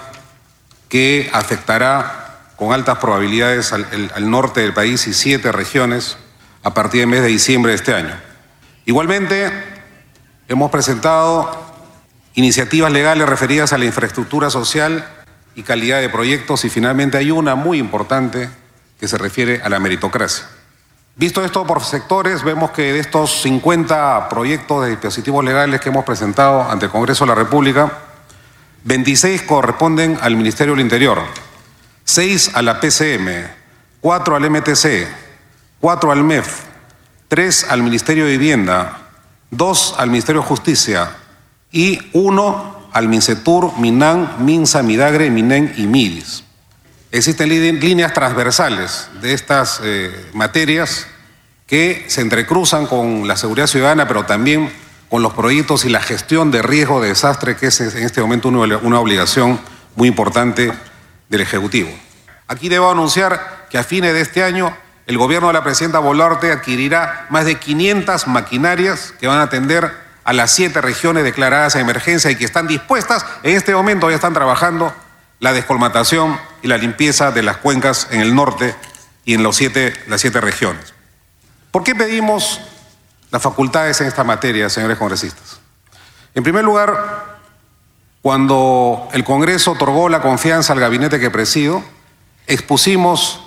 que 0.87 1.29
afectará 1.33 2.29
con 2.55 2.73
altas 2.73 2.97
probabilidades 2.97 3.71
al, 3.71 4.29
norte 4.29 4.61
del 4.61 4.73
país 4.73 5.07
y 5.07 5.13
siete 5.13 5.51
regiones 5.51 6.17
a 6.63 6.73
partir 6.73 7.01
del 7.01 7.09
mes 7.09 7.21
de 7.21 7.27
diciembre 7.27 7.71
de 7.71 7.77
este 7.77 7.93
año. 7.93 8.19
Igualmente, 8.85 9.51
hemos 10.47 10.69
presentado 10.69 11.49
iniciativas 12.33 12.91
legales 12.91 13.29
referidas 13.29 13.71
a 13.71 13.77
la 13.77 13.85
infraestructura 13.85 14.49
social 14.49 15.07
y 15.55 15.63
calidad 15.63 16.01
de 16.01 16.09
proyectos 16.09 16.65
y 16.65 16.69
finalmente 16.69 17.17
hay 17.17 17.31
una 17.31 17.55
muy 17.55 17.77
importante 17.77 18.49
que 18.99 19.07
se 19.07 19.17
refiere 19.17 19.61
a 19.63 19.69
la 19.69 19.79
meritocracia. 19.79 20.45
Visto 21.15 21.43
esto 21.43 21.65
por 21.65 21.83
sectores, 21.83 22.43
vemos 22.43 22.71
que 22.71 22.93
de 22.93 22.99
estos 22.99 23.41
50 23.41 24.29
proyectos 24.29 24.83
de 24.83 24.91
dispositivos 24.91 25.43
legales 25.43 25.81
que 25.81 25.89
hemos 25.89 26.05
presentado 26.05 26.69
ante 26.69 26.85
el 26.85 26.91
Congreso 26.91 27.25
de 27.25 27.29
la 27.29 27.35
República, 27.35 27.91
26 28.83 29.41
corresponden 29.43 30.17
al 30.21 30.35
Ministerio 30.35 30.73
del 30.73 30.81
Interior, 30.81 31.23
6 32.05 32.51
a 32.53 32.61
la 32.61 32.79
PCM, 32.79 33.47
4 34.01 34.35
al 34.35 34.49
MTC, 34.49 35.07
4 35.79 36.11
al 36.11 36.23
MEF, 36.23 36.63
3 37.27 37.67
al 37.69 37.83
Ministerio 37.83 38.25
de 38.25 38.31
Vivienda, 38.31 39.09
2 39.51 39.95
al 39.97 40.09
Ministerio 40.09 40.41
de 40.41 40.47
Justicia 40.47 41.11
y 41.71 41.99
1 42.13 42.89
al 42.91 43.07
MINCETUR, 43.07 43.77
MINAN, 43.77 44.37
MINSA, 44.39 44.81
MIDAGRE, 44.83 45.29
MINEN 45.29 45.73
y 45.77 45.87
MIDIS. 45.87 46.43
Existen 47.11 47.49
líneas 47.79 48.13
transversales 48.13 49.09
de 49.21 49.33
estas 49.33 49.81
eh, 49.83 50.29
materias 50.33 51.07
que 51.67 52.05
se 52.07 52.21
entrecruzan 52.21 52.87
con 52.87 53.27
la 53.27 53.35
seguridad 53.35 53.67
ciudadana, 53.67 54.07
pero 54.07 54.25
también 54.25 54.71
con 55.09 55.23
los 55.23 55.33
proyectos 55.33 55.85
y 55.85 55.89
la 55.89 56.01
gestión 56.01 56.51
de 56.51 56.61
riesgo 56.61 57.01
de 57.01 57.09
desastre, 57.09 57.55
que 57.55 57.67
es 57.67 57.81
en 57.81 58.03
este 58.03 58.21
momento 58.21 58.47
una 58.49 58.99
obligación 58.99 59.59
muy 59.95 60.07
importante 60.07 60.71
del 61.29 61.41
Ejecutivo. 61.41 61.89
Aquí 62.47 62.69
debo 62.69 62.89
anunciar 62.91 63.67
que 63.69 63.77
a 63.77 63.83
fines 63.83 64.13
de 64.13 64.21
este 64.21 64.43
año 64.43 64.75
el 65.07 65.17
gobierno 65.17 65.47
de 65.47 65.53
la 65.53 65.63
presidenta 65.63 65.99
Boluarte 65.99 66.51
adquirirá 66.51 67.25
más 67.29 67.45
de 67.45 67.55
500 67.55 68.27
maquinarias 68.27 69.13
que 69.19 69.27
van 69.27 69.39
a 69.39 69.43
atender 69.43 69.91
a 70.23 70.33
las 70.33 70.51
siete 70.51 70.81
regiones 70.81 71.23
declaradas 71.23 71.73
en 71.73 71.81
emergencia 71.81 72.29
y 72.29 72.35
que 72.35 72.45
están 72.45 72.67
dispuestas, 72.67 73.25
en 73.41 73.55
este 73.55 73.73
momento 73.73 74.09
ya 74.09 74.15
están 74.15 74.35
trabajando 74.35 74.93
la 75.39 75.53
descolmatación 75.53 76.39
y 76.61 76.67
la 76.67 76.77
limpieza 76.77 77.31
de 77.31 77.41
las 77.41 77.57
cuencas 77.57 78.07
en 78.11 78.21
el 78.21 78.35
norte 78.35 78.75
y 79.25 79.33
en 79.33 79.41
los 79.41 79.55
siete, 79.55 79.93
las 80.07 80.21
siete 80.21 80.41
regiones. 80.41 80.93
¿Por 81.71 81.83
qué 81.83 81.95
pedimos 81.95 82.61
las 83.31 83.41
facultades 83.41 84.01
en 84.01 84.07
esta 84.07 84.23
materia, 84.23 84.69
señores 84.69 84.97
congresistas. 84.97 85.59
En 86.33 86.43
primer 86.43 86.63
lugar, 86.63 87.39
cuando 88.21 89.07
el 89.13 89.23
Congreso 89.23 89.71
otorgó 89.71 90.09
la 90.09 90.21
confianza 90.21 90.73
al 90.73 90.79
gabinete 90.79 91.19
que 91.19 91.29
presido, 91.29 91.83
expusimos 92.47 93.41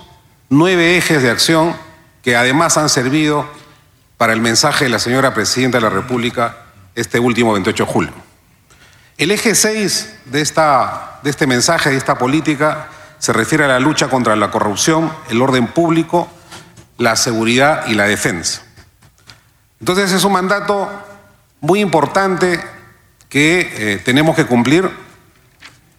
nueve 0.49 0.97
ejes 0.97 1.21
de 1.21 1.29
acción 1.29 1.75
que 2.21 2.35
además 2.35 2.77
han 2.77 2.89
servido 2.89 3.45
para 4.17 4.33
el 4.33 4.41
mensaje 4.41 4.85
de 4.85 4.89
la 4.89 4.99
señora 4.99 5.33
Presidenta 5.33 5.77
de 5.77 5.83
la 5.83 5.89
República 5.89 6.57
este 6.95 7.19
último 7.19 7.53
28 7.53 7.85
de 7.85 7.91
julio. 7.91 8.13
El 9.17 9.31
eje 9.31 9.53
6 9.53 10.15
de, 10.25 10.41
esta, 10.41 11.19
de 11.23 11.29
este 11.29 11.45
mensaje, 11.45 11.91
de 11.91 11.97
esta 11.97 12.17
política, 12.17 12.87
se 13.19 13.33
refiere 13.33 13.65
a 13.65 13.67
la 13.67 13.79
lucha 13.79 14.07
contra 14.07 14.35
la 14.35 14.49
corrupción, 14.49 15.11
el 15.29 15.41
orden 15.41 15.67
público, 15.67 16.29
la 16.97 17.15
seguridad 17.15 17.85
y 17.87 17.93
la 17.93 18.05
defensa. 18.05 18.63
Entonces 19.83 20.13
es 20.13 20.23
un 20.23 20.31
mandato 20.31 20.89
muy 21.59 21.81
importante 21.81 22.57
que 23.27 23.69
eh, 23.75 23.97
tenemos 23.97 24.33
que 24.33 24.45
cumplir 24.45 24.89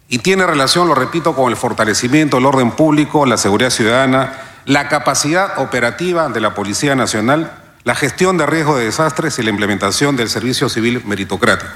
y 0.07 0.17
tiene 0.17 0.47
relación, 0.47 0.87
lo 0.87 0.95
repito, 0.95 1.35
con 1.35 1.51
el 1.51 1.55
fortalecimiento 1.55 2.37
del 2.37 2.47
orden 2.47 2.71
público, 2.71 3.27
la 3.27 3.37
seguridad 3.37 3.69
ciudadana, 3.69 4.41
la 4.65 4.89
capacidad 4.89 5.59
operativa 5.59 6.29
de 6.29 6.41
la 6.41 6.55
Policía 6.55 6.95
Nacional, 6.95 7.51
la 7.83 7.93
gestión 7.93 8.39
de 8.39 8.47
riesgo 8.47 8.75
de 8.75 8.85
desastres 8.85 9.37
y 9.37 9.43
la 9.43 9.51
implementación 9.51 10.15
del 10.15 10.29
servicio 10.31 10.67
civil 10.67 11.03
meritocrático. 11.05 11.71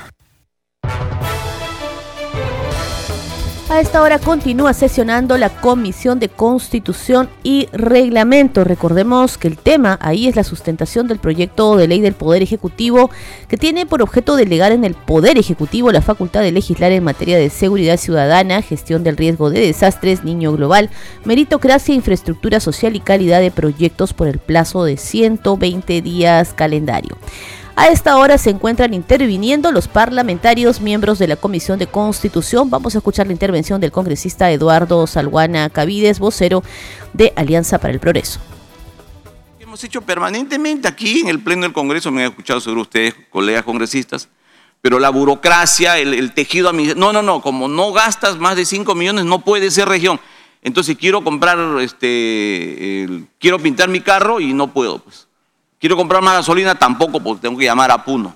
A 3.79 3.81
esta 3.81 4.01
hora 4.01 4.19
continúa 4.19 4.73
sesionando 4.73 5.37
la 5.37 5.47
Comisión 5.47 6.19
de 6.19 6.27
Constitución 6.27 7.29
y 7.43 7.69
Reglamento. 7.71 8.65
Recordemos 8.65 9.37
que 9.37 9.47
el 9.47 9.57
tema 9.57 9.97
ahí 10.01 10.27
es 10.27 10.35
la 10.35 10.43
sustentación 10.43 11.07
del 11.07 11.17
proyecto 11.17 11.77
de 11.77 11.87
ley 11.87 12.01
del 12.01 12.13
Poder 12.13 12.43
Ejecutivo 12.43 13.09
que 13.47 13.55
tiene 13.55 13.85
por 13.85 14.01
objeto 14.01 14.35
delegar 14.35 14.73
en 14.73 14.83
el 14.83 14.95
Poder 14.95 15.37
Ejecutivo 15.37 15.93
la 15.93 16.01
facultad 16.01 16.41
de 16.41 16.51
legislar 16.51 16.91
en 16.91 17.05
materia 17.05 17.37
de 17.37 17.49
seguridad 17.49 17.95
ciudadana, 17.95 18.61
gestión 18.61 19.05
del 19.05 19.15
riesgo 19.15 19.49
de 19.49 19.61
desastres, 19.61 20.25
niño 20.25 20.51
global, 20.51 20.89
meritocracia, 21.23 21.95
infraestructura 21.95 22.59
social 22.59 22.97
y 22.97 22.99
calidad 22.99 23.39
de 23.39 23.49
proyectos 23.49 24.11
por 24.11 24.27
el 24.27 24.39
plazo 24.39 24.83
de 24.83 24.97
120 24.97 26.01
días 26.01 26.53
calendario. 26.53 27.15
A 27.79 27.87
esta 27.87 28.17
hora 28.17 28.37
se 28.37 28.49
encuentran 28.49 28.93
interviniendo 28.93 29.71
los 29.71 29.87
parlamentarios 29.87 30.81
miembros 30.81 31.17
de 31.17 31.29
la 31.29 31.37
Comisión 31.37 31.79
de 31.79 31.87
Constitución. 31.87 32.69
Vamos 32.69 32.93
a 32.93 32.97
escuchar 32.97 33.27
la 33.27 33.31
intervención 33.31 33.79
del 33.79 33.93
congresista 33.93 34.51
Eduardo 34.51 35.07
Salguana 35.07 35.69
Cavides, 35.69 36.19
vocero 36.19 36.61
de 37.13 37.31
Alianza 37.37 37.79
para 37.79 37.93
el 37.93 38.01
Progreso. 38.01 38.41
Hemos 39.61 39.81
hecho 39.81 40.01
permanentemente 40.01 40.89
aquí 40.89 41.21
en 41.21 41.29
el 41.29 41.39
Pleno 41.39 41.61
del 41.61 41.71
Congreso, 41.71 42.11
me 42.11 42.25
han 42.25 42.31
escuchado 42.31 42.59
sobre 42.59 42.81
ustedes, 42.81 43.15
colegas 43.29 43.63
congresistas, 43.63 44.27
pero 44.81 44.99
la 44.99 45.09
burocracia, 45.09 45.99
el, 45.99 46.33
tejido 46.33 46.67
administrativo, 46.67 47.13
no, 47.13 47.13
no, 47.13 47.21
no, 47.21 47.41
como 47.41 47.69
no 47.69 47.93
gastas 47.93 48.39
más 48.39 48.57
de 48.57 48.65
5 48.65 48.93
millones, 48.93 49.23
no 49.23 49.39
puede 49.39 49.71
ser 49.71 49.87
región. 49.87 50.19
Entonces 50.61 50.97
quiero 50.97 51.23
comprar, 51.23 51.57
este, 51.79 53.07
quiero 53.39 53.57
pintar 53.57 53.87
mi 53.87 54.01
carro 54.01 54.41
y 54.41 54.53
no 54.53 54.73
puedo, 54.73 54.99
pues. 54.99 55.28
Quiero 55.79 55.95
comprar 55.95 56.21
más 56.21 56.35
gasolina, 56.35 56.75
tampoco 56.75 57.21
porque 57.21 57.41
tengo 57.41 57.57
que 57.57 57.65
llamar 57.65 57.89
a 57.89 58.03
Puno. 58.03 58.35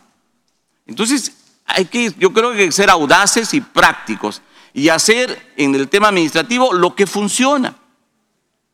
Entonces, 0.88 1.34
hay 1.66 1.86
que, 1.86 2.14
yo 2.18 2.32
creo 2.32 2.52
que 2.52 2.60
hay 2.60 2.66
que 2.68 2.72
ser 2.72 2.90
audaces 2.90 3.54
y 3.54 3.62
prácticos 3.62 4.42
y 4.74 4.90
hacer 4.90 5.54
en 5.58 5.76
el 5.76 5.90
tema 5.90 6.08
administrativo 6.08 6.74
lo 6.74 6.96
que 6.96 7.06
funciona. 7.06 7.76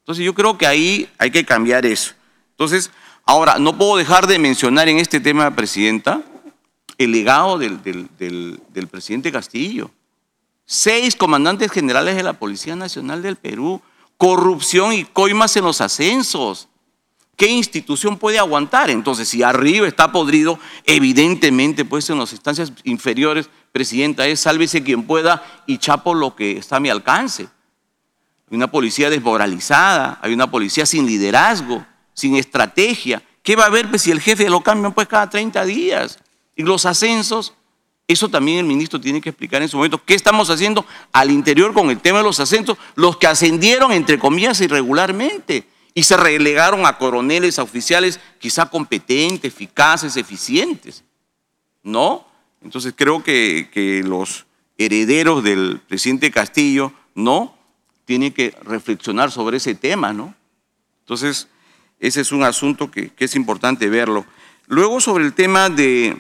Entonces, 0.02 0.24
yo 0.24 0.34
creo 0.34 0.58
que 0.58 0.68
ahí 0.68 1.10
hay 1.18 1.32
que 1.32 1.44
cambiar 1.46 1.86
eso. 1.86 2.14
Entonces, 2.52 2.92
ahora, 3.26 3.58
no 3.60 3.78
puedo 3.78 3.98
dejar 3.98 4.28
de 4.28 4.40
mencionar 4.40 4.88
en 4.88 5.00
este 5.00 5.20
tema, 5.20 5.56
Presidenta, 5.56 6.22
el 6.98 7.12
legado 7.12 7.58
del, 7.58 7.82
del 7.82 8.88
presidente 8.88 9.32
Castillo. 9.32 9.90
Seis 10.66 11.16
comandantes 11.16 11.72
generales 11.72 12.16
de 12.16 12.24
la 12.24 12.34
Policía 12.34 12.76
Nacional 12.76 13.24
del 13.24 13.36
Perú, 13.36 13.82
corrupción 14.18 14.94
y 14.94 15.06
coimas 15.06 15.56
en 15.58 15.64
los 15.64 15.82
ascensos. 15.82 16.69
¿Qué 17.40 17.48
institución 17.48 18.18
puede 18.18 18.38
aguantar? 18.38 18.90
Entonces, 18.90 19.30
si 19.30 19.44
arriba 19.44 19.88
está 19.88 20.12
podrido, 20.12 20.60
evidentemente, 20.84 21.86
pues 21.86 22.10
en 22.10 22.20
las 22.20 22.34
instancias 22.34 22.74
inferiores, 22.84 23.50
Presidenta, 23.72 24.28
es 24.28 24.42
sálvese 24.42 24.84
quien 24.84 25.04
pueda 25.04 25.42
y 25.66 25.78
chapo 25.78 26.14
lo 26.14 26.36
que 26.36 26.58
está 26.58 26.76
a 26.76 26.80
mi 26.82 26.90
alcance. 26.90 27.44
Hay 27.44 28.58
una 28.58 28.70
policía 28.70 29.10
desmoralizada, 29.10 30.20
hay 30.22 30.34
una 30.34 30.52
policía 30.52 30.86
sin 30.86 31.06
liderazgo, 31.06 31.86
sin 32.14 32.36
estrategia. 32.36 33.24
¿Qué 33.42 33.56
va 33.56 33.64
a 33.64 33.68
haber 33.68 33.90
pues, 33.90 34.02
si 34.02 34.12
el 34.12 34.20
jefe 34.20 34.50
lo 34.50 34.60
cambian 34.60 34.92
pues 34.92 35.08
cada 35.08 35.30
30 35.30 35.64
días? 35.64 36.20
Y 36.58 36.64
los 36.64 36.86
ascensos, 36.86 37.54
eso 38.06 38.28
también 38.28 38.58
el 38.58 38.66
ministro 38.66 39.00
tiene 39.00 39.22
que 39.22 39.30
explicar 39.30 39.62
en 39.62 39.70
su 39.70 39.78
momento. 39.78 40.04
¿Qué 40.04 40.14
estamos 40.14 40.50
haciendo 40.50 40.86
al 41.14 41.32
interior 41.32 41.74
con 41.74 41.90
el 41.90 42.02
tema 42.02 42.18
de 42.18 42.26
los 42.26 42.42
ascensos? 42.42 42.78
Los 42.96 43.16
que 43.16 43.28
ascendieron, 43.28 43.94
entre 43.94 44.20
comillas, 44.20 44.60
irregularmente 44.60 45.66
y 46.00 46.04
se 46.04 46.16
relegaron 46.16 46.86
a 46.86 46.98
coroneles, 46.98 47.60
a 47.60 47.64
oficiales 47.64 48.22
quizá 48.40 48.70
competentes, 48.70 49.54
eficaces, 49.54 50.16
eficientes. 50.16 51.04
¿No? 51.84 52.26
Entonces 52.64 52.94
creo 52.96 53.22
que, 53.22 53.70
que 53.70 54.02
los 54.02 54.46
herederos 54.78 55.44
del 55.44 55.82
presidente 55.86 56.32
Castillo, 56.32 56.94
¿no? 57.16 57.54
Tienen 58.06 58.32
que 58.32 58.56
reflexionar 58.64 59.30
sobre 59.30 59.58
ese 59.58 59.76
tema, 59.76 60.14
¿no? 60.14 60.34
Entonces, 61.02 61.50
ese 62.00 62.22
es 62.22 62.32
un 62.32 62.44
asunto 62.44 62.90
que, 62.90 63.12
es 63.18 63.36
importante 63.36 63.90
verlo. 63.90 64.26
Luego, 64.68 65.02
sobre 65.02 65.26
el 65.26 65.34
tema 65.34 65.68
de, 65.68 66.16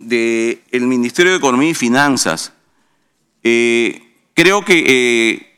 de 0.00 0.64
el 0.72 0.82
Ministerio 0.82 1.30
de 1.30 1.38
Economía 1.38 1.70
y 1.70 1.74
Finanzas, 1.74 2.52
eh, 3.44 4.02
creo 4.34 4.64
que 4.64 4.84
eh, 4.84 5.55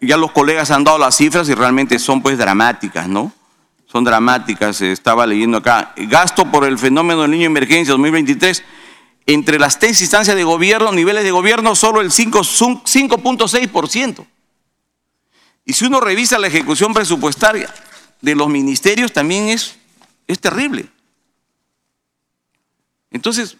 ya 0.00 0.16
los 0.16 0.32
colegas 0.32 0.70
han 0.70 0.84
dado 0.84 0.98
las 0.98 1.16
cifras 1.16 1.48
y 1.48 1.54
realmente 1.54 1.98
son 1.98 2.22
pues 2.22 2.38
dramáticas, 2.38 3.08
¿no? 3.08 3.32
Son 3.86 4.04
dramáticas, 4.04 4.80
estaba 4.82 5.26
leyendo 5.26 5.58
acá. 5.58 5.92
Gasto 5.96 6.50
por 6.50 6.64
el 6.64 6.78
fenómeno 6.78 7.22
del 7.22 7.30
niño 7.30 7.42
de 7.42 7.46
emergencia 7.46 7.92
2023, 7.92 8.62
entre 9.26 9.58
las 9.58 9.78
tres 9.78 10.00
instancias 10.00 10.36
de 10.36 10.44
gobierno, 10.44 10.92
niveles 10.92 11.24
de 11.24 11.30
gobierno, 11.30 11.74
solo 11.74 12.00
el 12.00 12.10
5.6%. 12.10 14.26
Y 15.64 15.72
si 15.72 15.86
uno 15.86 16.00
revisa 16.00 16.38
la 16.38 16.46
ejecución 16.46 16.94
presupuestaria 16.94 17.72
de 18.20 18.34
los 18.34 18.48
ministerios, 18.48 19.12
también 19.12 19.48
es, 19.48 19.76
es 20.26 20.38
terrible. 20.38 20.88
Entonces, 23.10 23.56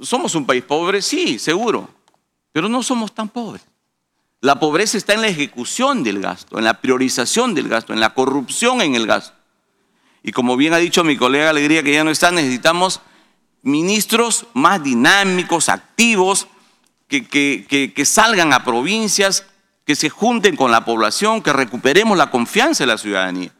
¿somos 0.00 0.34
un 0.34 0.46
país 0.46 0.64
pobre? 0.64 1.00
Sí, 1.00 1.38
seguro, 1.38 1.88
pero 2.52 2.68
no 2.68 2.82
somos 2.82 3.14
tan 3.14 3.28
pobres. 3.28 3.67
La 4.40 4.60
pobreza 4.60 4.96
está 4.96 5.14
en 5.14 5.22
la 5.22 5.28
ejecución 5.28 6.04
del 6.04 6.20
gasto, 6.20 6.58
en 6.58 6.64
la 6.64 6.80
priorización 6.80 7.54
del 7.54 7.68
gasto, 7.68 7.92
en 7.92 8.00
la 8.00 8.14
corrupción 8.14 8.80
en 8.80 8.94
el 8.94 9.06
gasto. 9.06 9.36
Y 10.22 10.32
como 10.32 10.56
bien 10.56 10.74
ha 10.74 10.78
dicho 10.78 11.02
mi 11.04 11.16
colega 11.16 11.50
Alegría, 11.50 11.82
que 11.82 11.92
ya 11.92 12.04
no 12.04 12.10
está, 12.10 12.30
necesitamos 12.30 13.00
ministros 13.62 14.46
más 14.54 14.82
dinámicos, 14.82 15.68
activos, 15.68 16.46
que, 17.08 17.26
que, 17.26 18.04
salgan 18.04 18.52
a 18.52 18.64
provincias, 18.64 19.44
que 19.84 19.96
se 19.96 20.10
junten 20.10 20.56
con 20.56 20.70
la 20.70 20.84
población, 20.84 21.42
que 21.42 21.52
recuperemos 21.52 22.16
la 22.18 22.30
confianza 22.30 22.84
de 22.84 22.88
la 22.88 22.98
ciudadanía. 22.98 23.52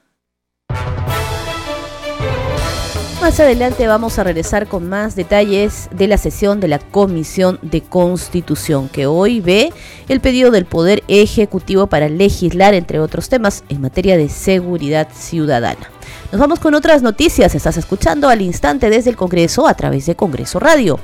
Más 3.28 3.40
adelante 3.40 3.86
vamos 3.86 4.18
a 4.18 4.24
regresar 4.24 4.68
con 4.68 4.88
más 4.88 5.14
detalles 5.14 5.90
de 5.92 6.08
la 6.08 6.16
sesión 6.16 6.60
de 6.60 6.68
la 6.68 6.78
Comisión 6.78 7.58
de 7.60 7.82
Constitución, 7.82 8.88
que 8.88 9.04
hoy 9.04 9.42
ve 9.42 9.70
el 10.08 10.20
pedido 10.20 10.50
del 10.50 10.64
Poder 10.64 11.04
Ejecutivo 11.08 11.88
para 11.88 12.08
legislar, 12.08 12.72
entre 12.72 13.00
otros 13.00 13.28
temas, 13.28 13.64
en 13.68 13.82
materia 13.82 14.16
de 14.16 14.30
seguridad 14.30 15.08
ciudadana. 15.12 15.90
Nos 16.32 16.40
vamos 16.40 16.58
con 16.58 16.74
otras 16.74 17.02
noticias. 17.02 17.54
Estás 17.54 17.76
escuchando 17.76 18.30
al 18.30 18.40
instante 18.40 18.88
desde 18.88 19.10
el 19.10 19.16
Congreso 19.16 19.68
a 19.68 19.74
través 19.74 20.06
de 20.06 20.16
Congreso 20.16 20.58
Radio. 20.58 20.98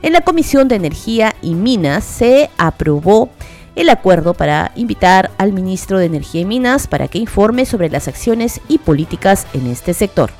En 0.00 0.14
la 0.14 0.22
Comisión 0.22 0.66
de 0.66 0.76
Energía 0.76 1.36
y 1.42 1.54
Minas 1.56 2.04
se 2.04 2.48
aprobó 2.56 3.28
el 3.76 3.90
acuerdo 3.90 4.32
para 4.32 4.72
invitar 4.76 5.30
al 5.36 5.52
ministro 5.52 5.98
de 5.98 6.06
Energía 6.06 6.40
y 6.40 6.46
Minas 6.46 6.86
para 6.86 7.06
que 7.06 7.18
informe 7.18 7.66
sobre 7.66 7.90
las 7.90 8.08
acciones 8.08 8.62
y 8.66 8.78
políticas 8.78 9.46
en 9.52 9.66
este 9.66 9.92
sector 9.92 10.30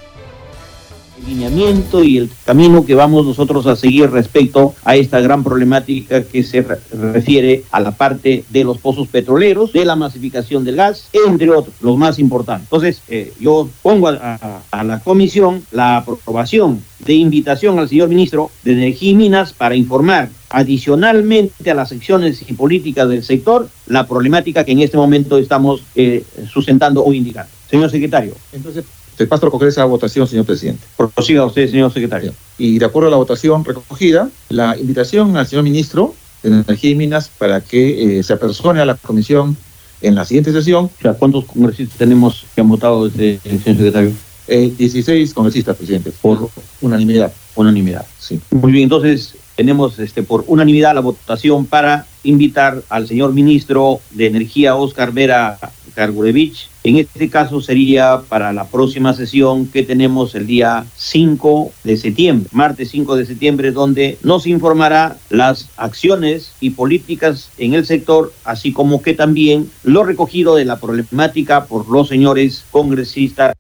lineamiento 1.27 2.03
y 2.03 2.19
el 2.19 2.31
camino 2.45 2.85
que 2.85 2.95
vamos 2.95 3.27
nosotros 3.27 3.67
a 3.67 3.77
seguir 3.77 4.11
respecto 4.11 4.75
a 4.85 4.97
esta 4.97 5.21
gran 5.21 5.45
problemática 5.45 6.23
que 6.25 6.43
se 6.43 6.63
refiere 6.93 7.65
a 7.71 7.81
la 7.81 7.93
parte 7.93 8.45
de 8.49 8.65
los 8.65 8.79
pozos 8.79 9.09
petroleros, 9.09 9.73
de 9.73 9.85
la 9.85 9.97
masificación 9.97 10.65
del 10.65 10.77
gas, 10.77 11.09
entre 11.27 11.51
otros, 11.51 11.75
los 11.81 11.97
más 11.97 12.19
importantes. 12.19 12.67
Entonces, 12.67 13.03
eh, 13.09 13.33
yo 13.41 13.69
pongo 13.83 14.09
a, 14.09 14.39
la 14.85 15.01
comisión 15.01 15.63
la 15.71 15.99
aprobación 15.99 16.83
de 17.05 17.15
invitación 17.15 17.79
al 17.79 17.89
señor 17.89 18.09
ministro 18.09 18.51
de 18.65 18.73
Energía 18.73 19.11
y 19.11 19.15
Minas 19.15 19.53
para 19.53 19.75
informar 19.75 20.31
adicionalmente 20.51 21.71
a 21.71 21.75
las 21.75 21.93
acciones 21.93 22.43
y 22.47 22.53
políticas 22.55 23.09
del 23.09 23.23
sector 23.23 23.69
la 23.87 24.07
problemática 24.07 24.65
que 24.65 24.73
en 24.73 24.81
este 24.81 24.97
momento 24.97 25.39
estamos 25.39 25.83
eh, 25.95 26.25
sustentando 26.49 27.05
o 27.05 27.13
indicando. 27.13 27.51
Señor 27.69 27.91
secretario. 27.91 28.35
Entonces, 28.53 28.85
se 29.21 29.27
pasa 29.27 29.45
a 29.45 29.49
recoger 29.49 29.69
esa 29.69 29.85
votación, 29.85 30.27
señor 30.27 30.47
presidente. 30.47 30.83
Prosiga 30.97 31.45
usted, 31.45 31.71
señor 31.71 31.93
secretario. 31.93 32.33
Y 32.57 32.79
de 32.79 32.87
acuerdo 32.87 33.09
a 33.09 33.11
la 33.11 33.19
votación 33.19 33.63
recogida, 33.67 34.31
la 34.49 34.79
invitación 34.79 35.37
al 35.37 35.47
señor 35.47 35.63
ministro 35.63 36.15
de 36.43 36.49
Energía 36.49 36.91
y 36.93 36.95
Minas 36.95 37.29
para 37.29 37.61
que 37.61 38.19
eh, 38.19 38.23
se 38.23 38.33
apersone 38.33 38.81
a 38.81 38.87
la 38.87 38.95
comisión 38.95 39.59
en 40.01 40.15
la 40.15 40.25
siguiente 40.25 40.53
sesión. 40.53 40.87
O 40.87 41.03
sea, 41.03 41.13
¿cuántos 41.13 41.45
congresistas 41.45 41.99
tenemos 41.99 42.47
que 42.55 42.63
han 42.63 42.69
votado 42.71 43.09
este, 43.09 43.39
señor 43.41 43.61
secretario? 43.63 44.13
Eh, 44.49 44.73
16 44.79 45.35
congresistas, 45.35 45.77
presidente, 45.77 46.13
por 46.23 46.49
unanimidad. 46.81 47.31
Unanimidad. 47.57 48.07
Sí. 48.19 48.41
Muy 48.53 48.73
bien, 48.73 48.85
entonces 48.85 49.35
tenemos 49.55 49.99
este, 49.99 50.23
por 50.23 50.45
unanimidad 50.47 50.95
la 50.95 51.03
votación 51.03 51.67
para 51.67 52.07
invitar 52.23 52.83
al 52.89 53.07
señor 53.07 53.35
ministro 53.35 54.01
de 54.13 54.29
Energía, 54.29 54.77
Oscar 54.77 55.13
Vera 55.13 55.59
Kargurevich. 55.95 56.69
En 56.83 56.97
este 56.97 57.29
caso 57.29 57.61
sería 57.61 58.23
para 58.29 58.53
la 58.53 58.67
próxima 58.67 59.13
sesión 59.13 59.67
que 59.67 59.83
tenemos 59.83 60.35
el 60.35 60.47
día 60.47 60.87
5 60.97 61.73
de 61.85 61.97
septiembre, 61.97 62.49
martes 62.53 62.91
5 62.91 63.17
de 63.17 63.27
septiembre, 63.27 63.71
donde 63.71 64.19
nos 64.23 64.47
informará 64.47 65.19
las 65.29 65.69
acciones 65.77 66.53
y 66.61 66.71
políticas 66.71 67.51
en 67.59 67.75
el 67.75 67.85
sector, 67.85 68.33
así 68.45 68.73
como 68.73 69.03
que 69.03 69.15
también 69.15 69.71
lo 69.85 70.05
recogido 70.05 70.57
de 70.57 70.65
la 70.65 70.81
problemática 70.81 71.67
por 71.67 71.89
los 71.89 72.09
señores 72.09 72.65
congresistas. 72.71 73.55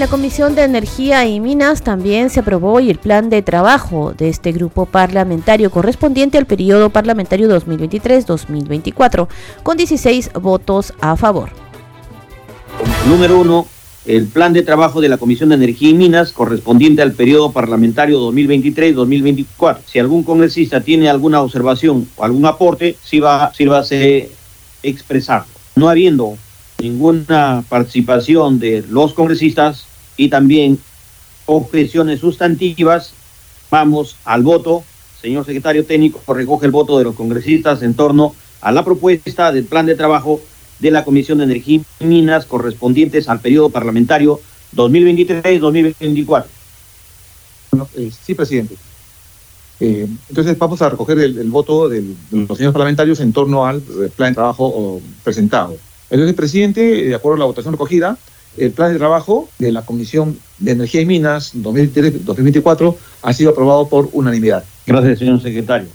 La 0.00 0.08
Comisión 0.08 0.54
de 0.54 0.62
Energía 0.62 1.26
y 1.26 1.40
Minas 1.40 1.82
también 1.82 2.30
se 2.30 2.40
aprobó 2.40 2.78
el 2.78 2.96
plan 2.96 3.28
de 3.28 3.42
trabajo 3.42 4.14
de 4.16 4.30
este 4.30 4.50
grupo 4.50 4.86
parlamentario 4.86 5.70
correspondiente 5.70 6.38
al 6.38 6.46
periodo 6.46 6.88
parlamentario 6.88 7.50
2023-2024, 7.60 9.28
con 9.62 9.76
16 9.76 10.30
votos 10.40 10.94
a 11.02 11.16
favor. 11.16 11.50
Número 13.06 13.40
uno, 13.40 13.66
el 14.06 14.26
plan 14.28 14.54
de 14.54 14.62
trabajo 14.62 15.02
de 15.02 15.10
la 15.10 15.18
Comisión 15.18 15.50
de 15.50 15.56
Energía 15.56 15.90
y 15.90 15.94
Minas 15.94 16.32
correspondiente 16.32 17.02
al 17.02 17.12
periodo 17.12 17.52
parlamentario 17.52 18.20
2023-2024. 18.32 19.80
Si 19.84 19.98
algún 19.98 20.22
congresista 20.22 20.80
tiene 20.80 21.10
alguna 21.10 21.42
observación 21.42 22.08
o 22.16 22.24
algún 22.24 22.46
aporte, 22.46 22.96
sírvase 23.04 24.30
expresarlo. 24.82 25.52
No 25.76 25.90
habiendo 25.90 26.38
ninguna 26.80 27.62
participación 27.68 28.58
de 28.58 28.82
los 28.88 29.12
congresistas, 29.12 29.89
y 30.16 30.28
también 30.28 30.78
objeciones 31.46 32.20
sustantivas. 32.20 33.12
Vamos 33.70 34.16
al 34.24 34.42
voto. 34.42 34.84
Señor 35.20 35.44
secretario 35.44 35.84
técnico, 35.84 36.20
recoge 36.32 36.66
el 36.66 36.72
voto 36.72 36.98
de 36.98 37.04
los 37.04 37.14
congresistas 37.14 37.82
en 37.82 37.94
torno 37.94 38.34
a 38.60 38.72
la 38.72 38.84
propuesta 38.84 39.52
del 39.52 39.64
plan 39.64 39.86
de 39.86 39.94
trabajo 39.94 40.40
de 40.78 40.90
la 40.90 41.04
Comisión 41.04 41.38
de 41.38 41.44
Energía 41.44 41.80
y 42.00 42.04
Minas 42.04 42.46
correspondientes 42.46 43.28
al 43.28 43.40
periodo 43.40 43.68
parlamentario 43.70 44.40
2023-2024. 44.74 46.44
Eh, 47.96 48.10
sí, 48.24 48.34
presidente. 48.34 48.76
Eh, 49.78 50.06
entonces 50.28 50.58
vamos 50.58 50.82
a 50.82 50.90
recoger 50.90 51.18
el, 51.18 51.50
voto 51.50 51.88
de 51.88 52.04
los 52.30 52.56
señores 52.56 52.72
parlamentarios 52.72 53.20
en 53.20 53.32
torno 53.32 53.66
al 53.66 53.78
eh, 53.78 54.10
plan 54.14 54.32
de 54.32 54.34
trabajo 54.34 55.00
presentado. 55.24 55.76
Entonces, 56.10 56.34
presidente, 56.34 56.80
de 56.80 57.14
acuerdo 57.14 57.36
a 57.36 57.38
la 57.38 57.44
votación 57.46 57.72
recogida, 57.72 58.18
el 58.56 58.72
plan 58.72 58.92
de 58.92 58.98
trabajo 58.98 59.48
de 59.58 59.72
la 59.72 59.82
Comisión 59.82 60.38
de 60.58 60.72
Energía 60.72 61.00
y 61.00 61.06
Minas 61.06 61.54
2023-2024 61.54 62.96
ha 63.22 63.32
sido 63.32 63.50
aprobado 63.50 63.88
por 63.88 64.08
unanimidad. 64.12 64.64
Gracias, 64.86 65.18
señor 65.20 65.40
secretario. 65.40 65.88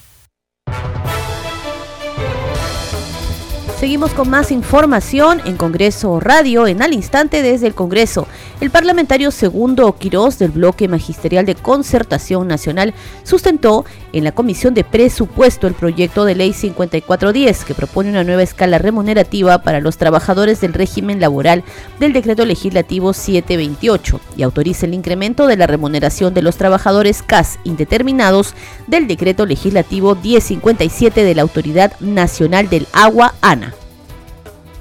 Seguimos 3.79 4.13
con 4.13 4.29
más 4.29 4.51
información 4.51 5.41
en 5.45 5.57
Congreso 5.57 6.19
Radio 6.19 6.65
en 6.65 6.81
al 6.81 6.93
instante 6.93 7.43
desde 7.43 7.67
el 7.67 7.75
Congreso. 7.75 8.25
El 8.61 8.71
parlamentario 8.71 9.31
segundo 9.31 9.91
Quirós 9.97 10.39
del 10.39 10.51
bloque 10.51 10.87
magisterial 10.87 11.45
de 11.45 11.55
concertación 11.55 12.47
nacional 12.47 12.93
sustentó 13.23 13.83
en 14.13 14.23
la 14.23 14.31
Comisión 14.31 14.73
de 14.73 14.85
Presupuesto 14.85 15.67
el 15.67 15.73
proyecto 15.73 16.23
de 16.23 16.35
ley 16.35 16.53
5410 16.53 17.65
que 17.65 17.75
propone 17.75 18.11
una 18.11 18.23
nueva 18.23 18.43
escala 18.43 18.77
remunerativa 18.77 19.61
para 19.61 19.81
los 19.81 19.97
trabajadores 19.97 20.61
del 20.61 20.71
régimen 20.71 21.19
laboral 21.19 21.65
del 21.99 22.13
decreto 22.13 22.45
legislativo 22.45 23.11
728 23.11 24.21
y 24.37 24.43
autoriza 24.43 24.85
el 24.85 24.93
incremento 24.93 25.47
de 25.47 25.57
la 25.57 25.67
remuneración 25.67 26.33
de 26.33 26.41
los 26.41 26.55
trabajadores 26.55 27.23
CAS 27.23 27.59
indeterminados 27.65 28.53
del 28.87 29.07
decreto 29.07 29.45
legislativo 29.45 30.15
1057 30.15 31.25
de 31.25 31.35
la 31.35 31.41
Autoridad 31.41 31.99
Nacional 31.99 32.69
del 32.69 32.87
Agua 32.93 33.35
ANA. 33.41 33.73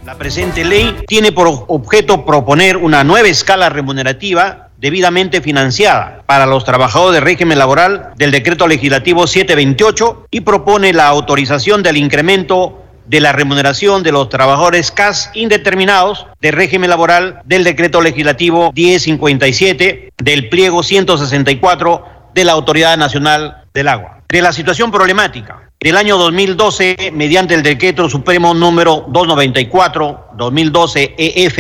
La 0.05 0.17
presente 0.19 0.67
ley 0.67 0.95
tiene 1.07 1.33
por 1.33 1.65
objeto 1.67 2.27
proponer 2.27 2.77
una 2.77 3.05
nueva 3.05 3.29
escala 3.29 3.71
remunerativa 3.71 4.69
debidamente 4.77 5.41
financiada 5.41 6.23
para 6.27 6.45
los 6.45 6.65
trabajadores 6.67 7.15
de 7.15 7.25
régimen 7.25 7.59
laboral 7.59 8.11
del 8.17 8.31
decreto 8.31 8.67
legislativo 8.67 9.27
728 9.27 10.27
y 10.31 10.43
propone 10.43 10.93
la 10.93 11.07
autorización 11.07 11.83
del 11.83 11.97
incremento 11.97 12.83
de 13.07 13.21
la 13.21 13.33
remuneración 13.33 14.03
de 14.03 14.13
los 14.13 14.29
trabajadores 14.29 14.91
CAS 14.91 15.31
indeterminados 15.33 16.27
de 16.39 16.51
régimen 16.51 16.91
laboral 16.91 17.41
del 17.47 17.65
decreto 17.65 18.03
legislativo 18.03 18.73
1057 18.75 20.13
del 20.19 20.49
pliego 20.51 20.83
164 20.83 22.05
de 22.35 22.45
la 22.45 22.53
Autoridad 22.53 22.99
Nacional 22.99 23.65
del 23.73 23.89
Agua. 23.89 24.21
De 24.29 24.43
la 24.43 24.53
situación 24.53 24.91
problemática 24.91 25.71
del 25.85 25.97
año 25.99 26.17
2012, 26.17 27.13
mediante 27.13 27.53
el 27.53 27.63
decreto 27.63 28.09
supremo 28.09 28.55
número 28.55 29.07
294-2012 29.09 31.15
EF, 31.19 31.59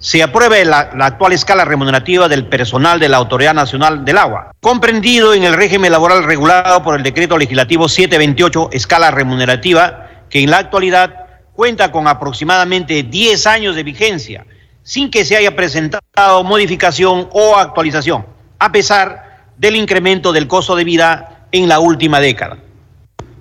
se 0.00 0.24
apruebe 0.24 0.64
la, 0.64 0.90
la, 0.96 1.06
actual 1.06 1.32
escala 1.32 1.64
remunerativa 1.64 2.26
del 2.26 2.46
personal 2.46 2.98
de 2.98 3.08
la 3.08 3.18
Autoridad 3.18 3.54
Nacional 3.54 4.04
del 4.04 4.18
Agua, 4.18 4.50
comprendido 4.60 5.34
en 5.34 5.44
el 5.44 5.54
régimen 5.54 5.92
laboral 5.92 6.24
regulado 6.24 6.82
por 6.82 6.96
el 6.96 7.04
decreto 7.04 7.38
legislativo 7.38 7.88
728, 7.88 8.70
escala 8.72 9.12
remunerativa, 9.12 10.08
que 10.28 10.40
en 10.40 10.50
la 10.50 10.58
actualidad 10.58 11.26
cuenta 11.52 11.92
con 11.92 12.08
aproximadamente 12.08 13.04
10 13.04 13.46
años 13.46 13.76
de 13.76 13.84
vigencia, 13.84 14.46
sin 14.82 15.12
que 15.12 15.24
se 15.24 15.36
haya 15.36 15.54
presentado 15.54 16.42
modificación 16.42 17.28
o 17.30 17.54
actualización, 17.54 18.26
a 18.58 18.72
pesar 18.72 19.44
del 19.56 19.76
incremento 19.76 20.32
del 20.32 20.48
costo 20.48 20.74
de 20.74 20.82
vida 20.82 21.46
en 21.52 21.68
la 21.68 21.78
última 21.78 22.18
década. 22.18 22.58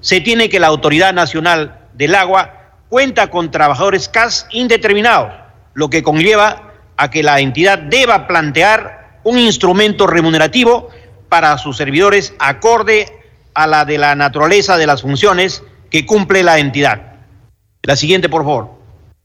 Se 0.02 0.22
tiene 0.22 0.50
que 0.50 0.60
la 0.60 0.68
Autoridad 0.68 1.14
Nacional 1.14 1.88
del 1.94 2.16
Agua 2.16 2.72
cuenta 2.90 3.30
con 3.30 3.52
trabajadores 3.52 4.10
CAS 4.10 4.48
indeterminados, 4.52 5.34
lo 5.74 5.90
que 5.90 6.04
conlleva 6.04 6.74
a 6.96 7.10
que 7.10 7.24
la 7.24 7.40
entidad 7.40 7.80
deba 7.80 8.28
plantear 8.28 9.20
un 9.24 9.38
instrumento 9.38 10.08
remunerativo 10.08 10.90
para 11.30 11.58
sus 11.58 11.78
servidores 11.78 12.34
acorde 12.40 13.12
a 13.54 13.68
la 13.68 13.86
de 13.86 13.98
la 13.98 14.16
naturaleza 14.16 14.78
de 14.78 14.88
las 14.88 15.02
funciones 15.02 15.64
que 15.90 16.06
cumple 16.06 16.44
la 16.44 16.60
entidad. 16.60 17.16
La 17.84 17.96
siguiente, 17.96 18.30
por 18.30 18.44
favor. 18.44 18.72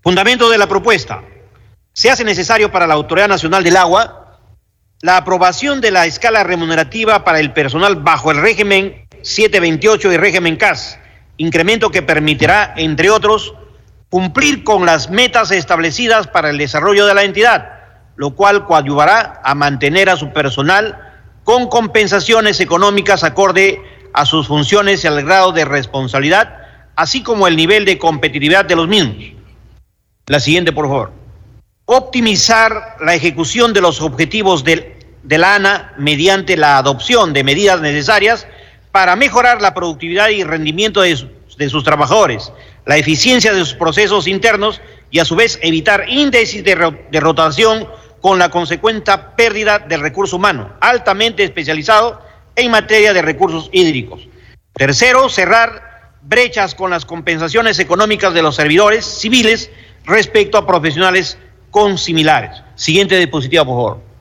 Fundamento 0.03 0.49
de 0.49 0.59
la 0.59 0.67
propuesta. 0.67 1.23
Se 1.93 2.11
hace 2.11 2.25
necesario 2.25 2.73
para 2.73 2.87
la 2.87 2.95
Autoridad 2.95 3.29
Nacional 3.29 3.63
del 3.63 3.77
Agua 3.77 4.39
la 5.03 5.17
aprobación 5.17 5.81
de 5.81 5.91
la 5.91 6.07
escala 6.07 6.45
remunerativa 6.45 7.25
para 7.25 7.41
el 7.41 7.53
personal 7.53 7.97
bajo 7.97 8.31
el 8.31 8.41
régimen 8.41 9.02
728 9.23 10.13
y 10.13 10.17
régimen 10.17 10.57
CAS, 10.57 10.99
incremento 11.37 11.91
que 11.91 12.03
permitirá, 12.03 12.75
entre 12.77 13.11
otros, 13.11 13.55
cumplir 14.11 14.63
con 14.65 14.85
las 14.85 15.11
metas 15.11 15.51
establecidas 15.51 16.27
para 16.27 16.51
el 16.51 16.59
desarrollo 16.59 17.07
de 17.07 17.15
la 17.15 17.25
entidad, 17.25 17.81
lo 18.17 18.35
cual 18.35 18.67
coadyuvará 18.67 19.41
a 19.43 19.55
mantener 19.55 20.11
a 20.11 20.17
su 20.17 20.33
personal 20.33 20.99
con 21.45 21.69
compensaciones 21.69 22.61
económicas 22.61 23.25
acorde 23.25 23.81
a 24.13 24.27
sus 24.27 24.49
funciones 24.49 25.03
y 25.03 25.07
al 25.07 25.25
grado 25.25 25.53
de 25.53 25.65
responsabilidad, 25.65 26.59
así 26.95 27.23
como 27.23 27.47
el 27.47 27.57
nivel 27.57 27.85
de 27.85 27.99
competitividad 27.99 28.65
de 28.65 28.77
los 28.77 28.87
mismos. 28.87 29.17
La 30.27 30.41
siguiente, 30.41 30.73
por 30.73 30.87
favor. 30.87 31.13
Optimizar 31.87 32.97
la 33.01 33.15
ejecución 33.15 33.73
de 33.73 33.81
los 33.81 34.01
objetivos 34.01 34.63
de, 34.63 34.99
de 35.23 35.39
la 35.39 35.57
ANA 35.57 35.95
mediante 35.97 36.57
la 36.57 36.77
adopción 36.77 37.33
de 37.33 37.45
medidas 37.45 37.81
necesarias 37.81 38.47
para 38.93 39.17
mejorar 39.17 39.61
la 39.61 39.75
productividad 39.75 40.29
y 40.29 40.45
rendimiento 40.45 41.01
de, 41.01 41.17
sus 41.17 41.85
trabajadores, 41.85 42.53
la 42.85 42.99
eficiencia 42.99 43.53
de 43.53 43.61
sus 43.61 43.75
procesos 43.75 44.27
internos 44.27 44.81
y 45.11 45.19
a 45.19 45.25
su 45.25 45.35
vez 45.35 45.59
evitar 45.63 46.05
índices 46.09 46.63
de, 46.63 46.97
de 47.11 47.21
rotación 47.21 47.89
con 48.21 48.39
la 48.39 48.51
consecuente 48.51 49.13
pérdida 49.37 49.79
del 49.79 50.01
recurso 50.01 50.37
humano 50.37 50.75
altamente 50.81 51.43
especializado 51.43 52.21
en 52.55 52.71
materia 52.71 53.13
de 53.13 53.23
recursos 53.23 53.69
hídricos. 53.73 54.29
Tercero, 54.75 55.29
cerrar 55.29 56.13
brechas 56.23 56.75
con 56.75 56.91
las 56.91 57.05
compensaciones 57.05 57.79
económicas 57.79 58.35
de 58.35 58.43
los 58.43 58.57
servidores 58.57 59.05
civiles 59.05 59.71
respecto 60.05 60.59
a 60.59 60.67
profesionales 60.67 61.39
con 61.71 61.99
similares. 61.99 62.63
Siguiente 62.75 63.17
diapositiva, 63.17 63.65
por 63.65 63.75
favor. 63.75 64.12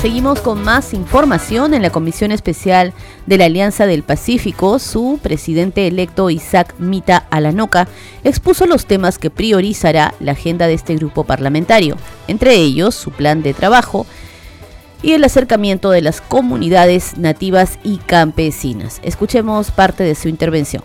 Seguimos 0.00 0.40
con 0.40 0.64
más 0.64 0.94
información 0.94 1.74
en 1.74 1.82
la 1.82 1.90
Comisión 1.90 2.32
Especial 2.32 2.94
de 3.26 3.36
la 3.36 3.44
Alianza 3.44 3.84
del 3.84 4.02
Pacífico. 4.02 4.78
Su 4.78 5.20
presidente 5.22 5.86
electo 5.86 6.30
Isaac 6.30 6.74
Mita 6.78 7.26
Alanoca 7.28 7.86
expuso 8.24 8.64
los 8.64 8.86
temas 8.86 9.18
que 9.18 9.28
priorizará 9.28 10.14
la 10.18 10.32
agenda 10.32 10.66
de 10.68 10.72
este 10.72 10.96
grupo 10.96 11.24
parlamentario, 11.24 11.98
entre 12.28 12.54
ellos 12.54 12.94
su 12.94 13.10
plan 13.10 13.42
de 13.42 13.52
trabajo, 13.52 14.06
y 15.02 15.12
el 15.12 15.22
acercamiento 15.22 15.90
de 15.90 16.00
las 16.00 16.22
comunidades 16.22 17.18
nativas 17.18 17.78
y 17.82 17.98
campesinas. 17.98 19.00
Escuchemos 19.02 19.70
parte 19.70 20.02
de 20.02 20.14
su 20.14 20.28
intervención. 20.28 20.82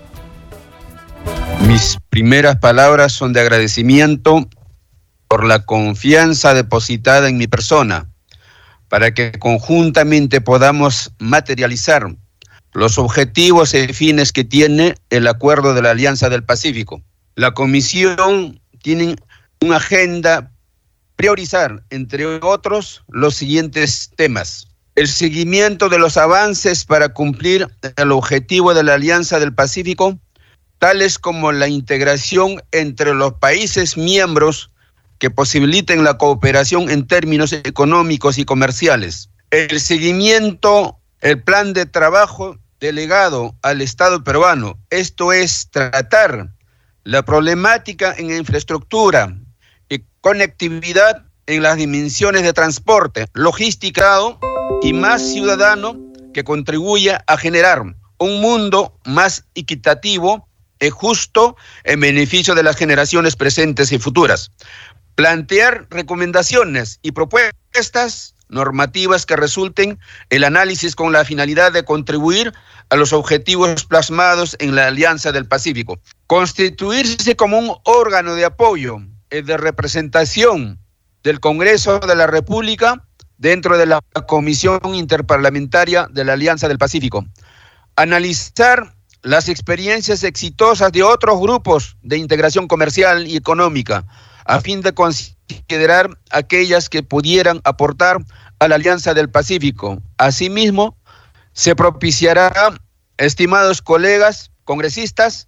Mis 1.65 1.97
primeras 2.10 2.58
palabras 2.58 3.13
son 3.13 3.32
de 3.32 3.39
agradecimiento 3.39 4.45
por 5.30 5.45
la 5.45 5.63
confianza 5.63 6.54
depositada 6.54 7.30
en 7.30 7.38
mi 7.38 7.47
persona, 7.47 8.10
para 8.89 9.13
que 9.13 9.32
conjuntamente 9.34 10.41
podamos 10.41 11.12
materializar 11.19 12.15
los 12.74 12.98
objetivos 12.98 13.74
y 13.74 13.88
fines 13.93 14.32
que 14.32 14.43
tiene 14.43 14.95
el 15.10 15.28
Acuerdo 15.28 15.74
de 15.74 15.82
la 15.82 15.91
Alianza 15.91 16.30
del 16.30 16.43
Pacífico. 16.43 17.02
La 17.36 17.52
Comisión 17.52 18.60
tiene 18.82 19.15
una 19.62 19.78
agenda 19.78 20.52
priorizar, 21.15 21.84
entre 21.89 22.26
otros, 22.26 23.04
los 23.10 23.36
siguientes 23.36 24.12
temas. 24.15 24.67
El 24.95 25.08
seguimiento 25.08 25.89
de 25.89 26.00
los 26.00 26.17
avances 26.17 26.86
para 26.86 27.10
cumplir 27.10 27.67
el 27.95 28.12
objetivo 28.12 28.74
de 28.74 28.84
la 28.84 28.95
Alianza 28.95 29.39
del 29.39 29.54
Pacífico, 29.54 30.19
tales 30.80 31.17
como 31.17 31.52
la 31.52 31.67
integración 31.67 32.62
entre 32.71 33.13
los 33.13 33.34
países 33.34 33.98
miembros 33.98 34.71
que 35.19 35.30
posibiliten 35.30 36.04
la 36.04 36.17
cooperación 36.17 36.89
en 36.89 37.08
términos 37.08 37.54
económicos 37.54 38.38
y 38.38 38.45
comerciales. 38.45 39.30
El 39.51 39.80
seguimiento, 39.80 40.97
el 41.21 41.41
plan 41.41 41.73
de 41.73 41.86
trabajo 41.86 42.58
delegado 42.80 43.56
al 43.62 43.82
Estado 43.82 44.23
peruano, 44.23 44.78
esto 44.89 45.34
es 45.34 45.69
tratar 45.71 46.49
la 47.04 47.23
problemática 47.23 48.13
en 48.17 48.32
infraestructura, 48.32 49.36
conectividad 50.25 51.23
en 51.45 51.62
las 51.62 51.78
dimensiones 51.78 52.41
de 52.41 52.51
transporte, 52.51 53.28
logística 53.34 54.17
y 54.82 54.91
más 54.91 55.21
ciudadano 55.21 55.95
que 56.34 56.43
contribuya 56.43 57.23
a 57.28 57.38
generar 57.38 57.84
un 58.17 58.41
mundo 58.41 58.97
más 59.06 59.45
equitativo 59.54 60.49
y 60.80 60.89
justo 60.89 61.56
en 61.84 61.99
beneficio 61.99 62.56
de 62.56 62.63
las 62.63 62.75
generaciones 62.75 63.36
presentes 63.36 63.91
y 63.91 63.99
futuras. 63.99 64.51
Plantear 65.15 65.88
recomendaciones 65.89 66.99
y 67.01 67.12
propuestas 67.12 68.36
normativas 68.49 69.25
que 69.25 69.36
resulten 69.36 69.99
el 70.30 70.43
análisis 70.43 70.95
con 70.95 71.12
la 71.12 71.25
finalidad 71.25 71.71
de 71.71 71.84
contribuir 71.84 72.54
a 72.89 72.95
los 72.95 73.13
objetivos 73.13 73.86
plasmados 73.86 74.56
en 74.60 74.75
la 74.75 74.88
Alianza 74.88 75.32
del 75.32 75.47
Pacífico. 75.47 75.99
Constituirse 76.28 77.36
como 77.36 77.58
un 77.58 77.75
órgano 77.84 78.36
de 78.36 78.45
apoyo 78.45 78.97
eh, 79.30 79.41
de 79.41 79.58
representación 79.58 80.80
del 81.23 81.39
Congreso 81.39 81.99
de 81.99 82.15
la 82.15 82.28
República 82.28 83.04
dentro 83.38 83.78
de 83.78 83.88
la 83.88 84.01
Comisión 84.28 84.80
Interparlamentaria 84.93 86.08
de 86.12 86.23
la 86.23 86.34
Alianza 86.34 86.67
del 86.67 86.78
Pacífico. 86.78 87.25
Analizar 87.95 88.93
las 89.23 89.49
experiencias 89.49 90.23
exitosas 90.23 90.91
de 90.91 91.01
otros 91.01 91.39
grupos 91.39 91.97
de 92.04 92.17
integración 92.17 92.67
comercial 92.67 93.25
y 93.28 93.36
económica, 93.36 94.06
a 94.45 94.62
fin 94.62 94.81
de 94.81 94.93
considerar 94.93 96.10
aquellas 96.31 96.89
que 96.89 97.03
pudieran 97.03 97.62
aportar 97.63 98.17
a 98.60 98.67
la 98.67 98.75
Alianza 98.75 99.13
del 99.13 99.29
Pacífico. 99.29 100.01
Asimismo, 100.17 100.95
se 101.53 101.75
propiciará, 101.75 102.51
estimados 103.17 103.81
colegas 103.81 104.51
congresistas, 104.63 105.47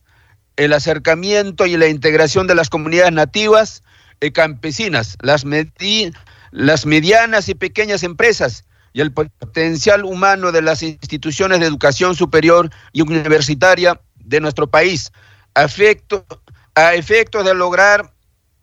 el 0.55 0.73
acercamiento 0.73 1.65
y 1.65 1.77
la 1.77 1.87
integración 1.87 2.47
de 2.47 2.55
las 2.55 2.69
comunidades 2.69 3.11
nativas 3.11 3.83
y 4.19 4.31
campesinas, 4.31 5.17
las, 5.21 5.45
medianas 6.85 7.49
y 7.49 7.55
pequeñas 7.55 8.03
empresas 8.03 8.65
y 8.93 9.01
el 9.01 9.11
potencial 9.11 10.05
humano 10.05 10.51
de 10.51 10.63
las 10.63 10.81
instituciones 10.81 11.59
de 11.59 11.67
educación 11.67 12.15
superior 12.15 12.71
y 12.93 13.01
universitaria 13.01 14.01
de 14.15 14.39
nuestro 14.39 14.67
país, 14.67 15.11
a 15.53 15.65
efecto 15.65 17.43
de 17.43 17.53
lograr 17.53 18.11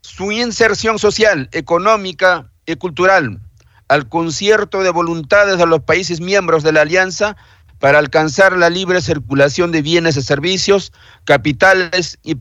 su 0.04 0.30
inserción 0.32 0.98
social, 0.98 1.48
económica 1.52 2.50
y 2.66 2.76
cultural, 2.76 3.40
al 3.88 4.06
concierto 4.10 4.82
de 4.82 4.90
voluntades 4.90 5.56
de 5.56 5.66
los 5.66 5.80
países 5.80 6.20
miembros 6.20 6.62
de 6.62 6.72
la 6.72 6.82
Alianza 6.82 7.38
para 7.78 8.00
alcanzar 8.00 8.54
la 8.54 8.68
libre 8.68 9.00
circulación 9.00 9.72
de 9.72 9.80
bienes 9.80 10.18
y 10.18 10.22
servicios, 10.22 10.92
capitales 11.24 12.18
y 12.22 12.36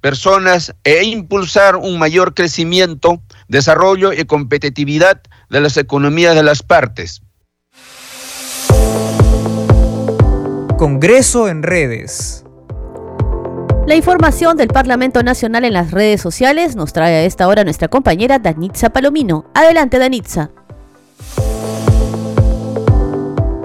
personas 0.00 0.72
e 0.84 1.02
impulsar 1.02 1.74
un 1.74 1.98
mayor 1.98 2.32
crecimiento, 2.32 3.20
desarrollo 3.48 4.12
y 4.12 4.24
competitividad 4.24 5.20
de 5.50 5.60
las 5.60 5.76
economías 5.78 6.36
de 6.36 6.44
las 6.44 6.62
partes. 6.62 7.22
Congreso 10.78 11.48
en 11.48 11.64
redes. 11.64 12.44
La 13.90 13.96
información 13.96 14.56
del 14.56 14.68
Parlamento 14.68 15.20
Nacional 15.24 15.64
en 15.64 15.72
las 15.72 15.90
redes 15.90 16.20
sociales 16.20 16.76
nos 16.76 16.92
trae 16.92 17.12
a 17.12 17.24
esta 17.24 17.48
hora 17.48 17.64
nuestra 17.64 17.88
compañera 17.88 18.38
Danitza 18.38 18.90
Palomino. 18.90 19.46
Adelante, 19.52 19.98
Danitza. 19.98 20.50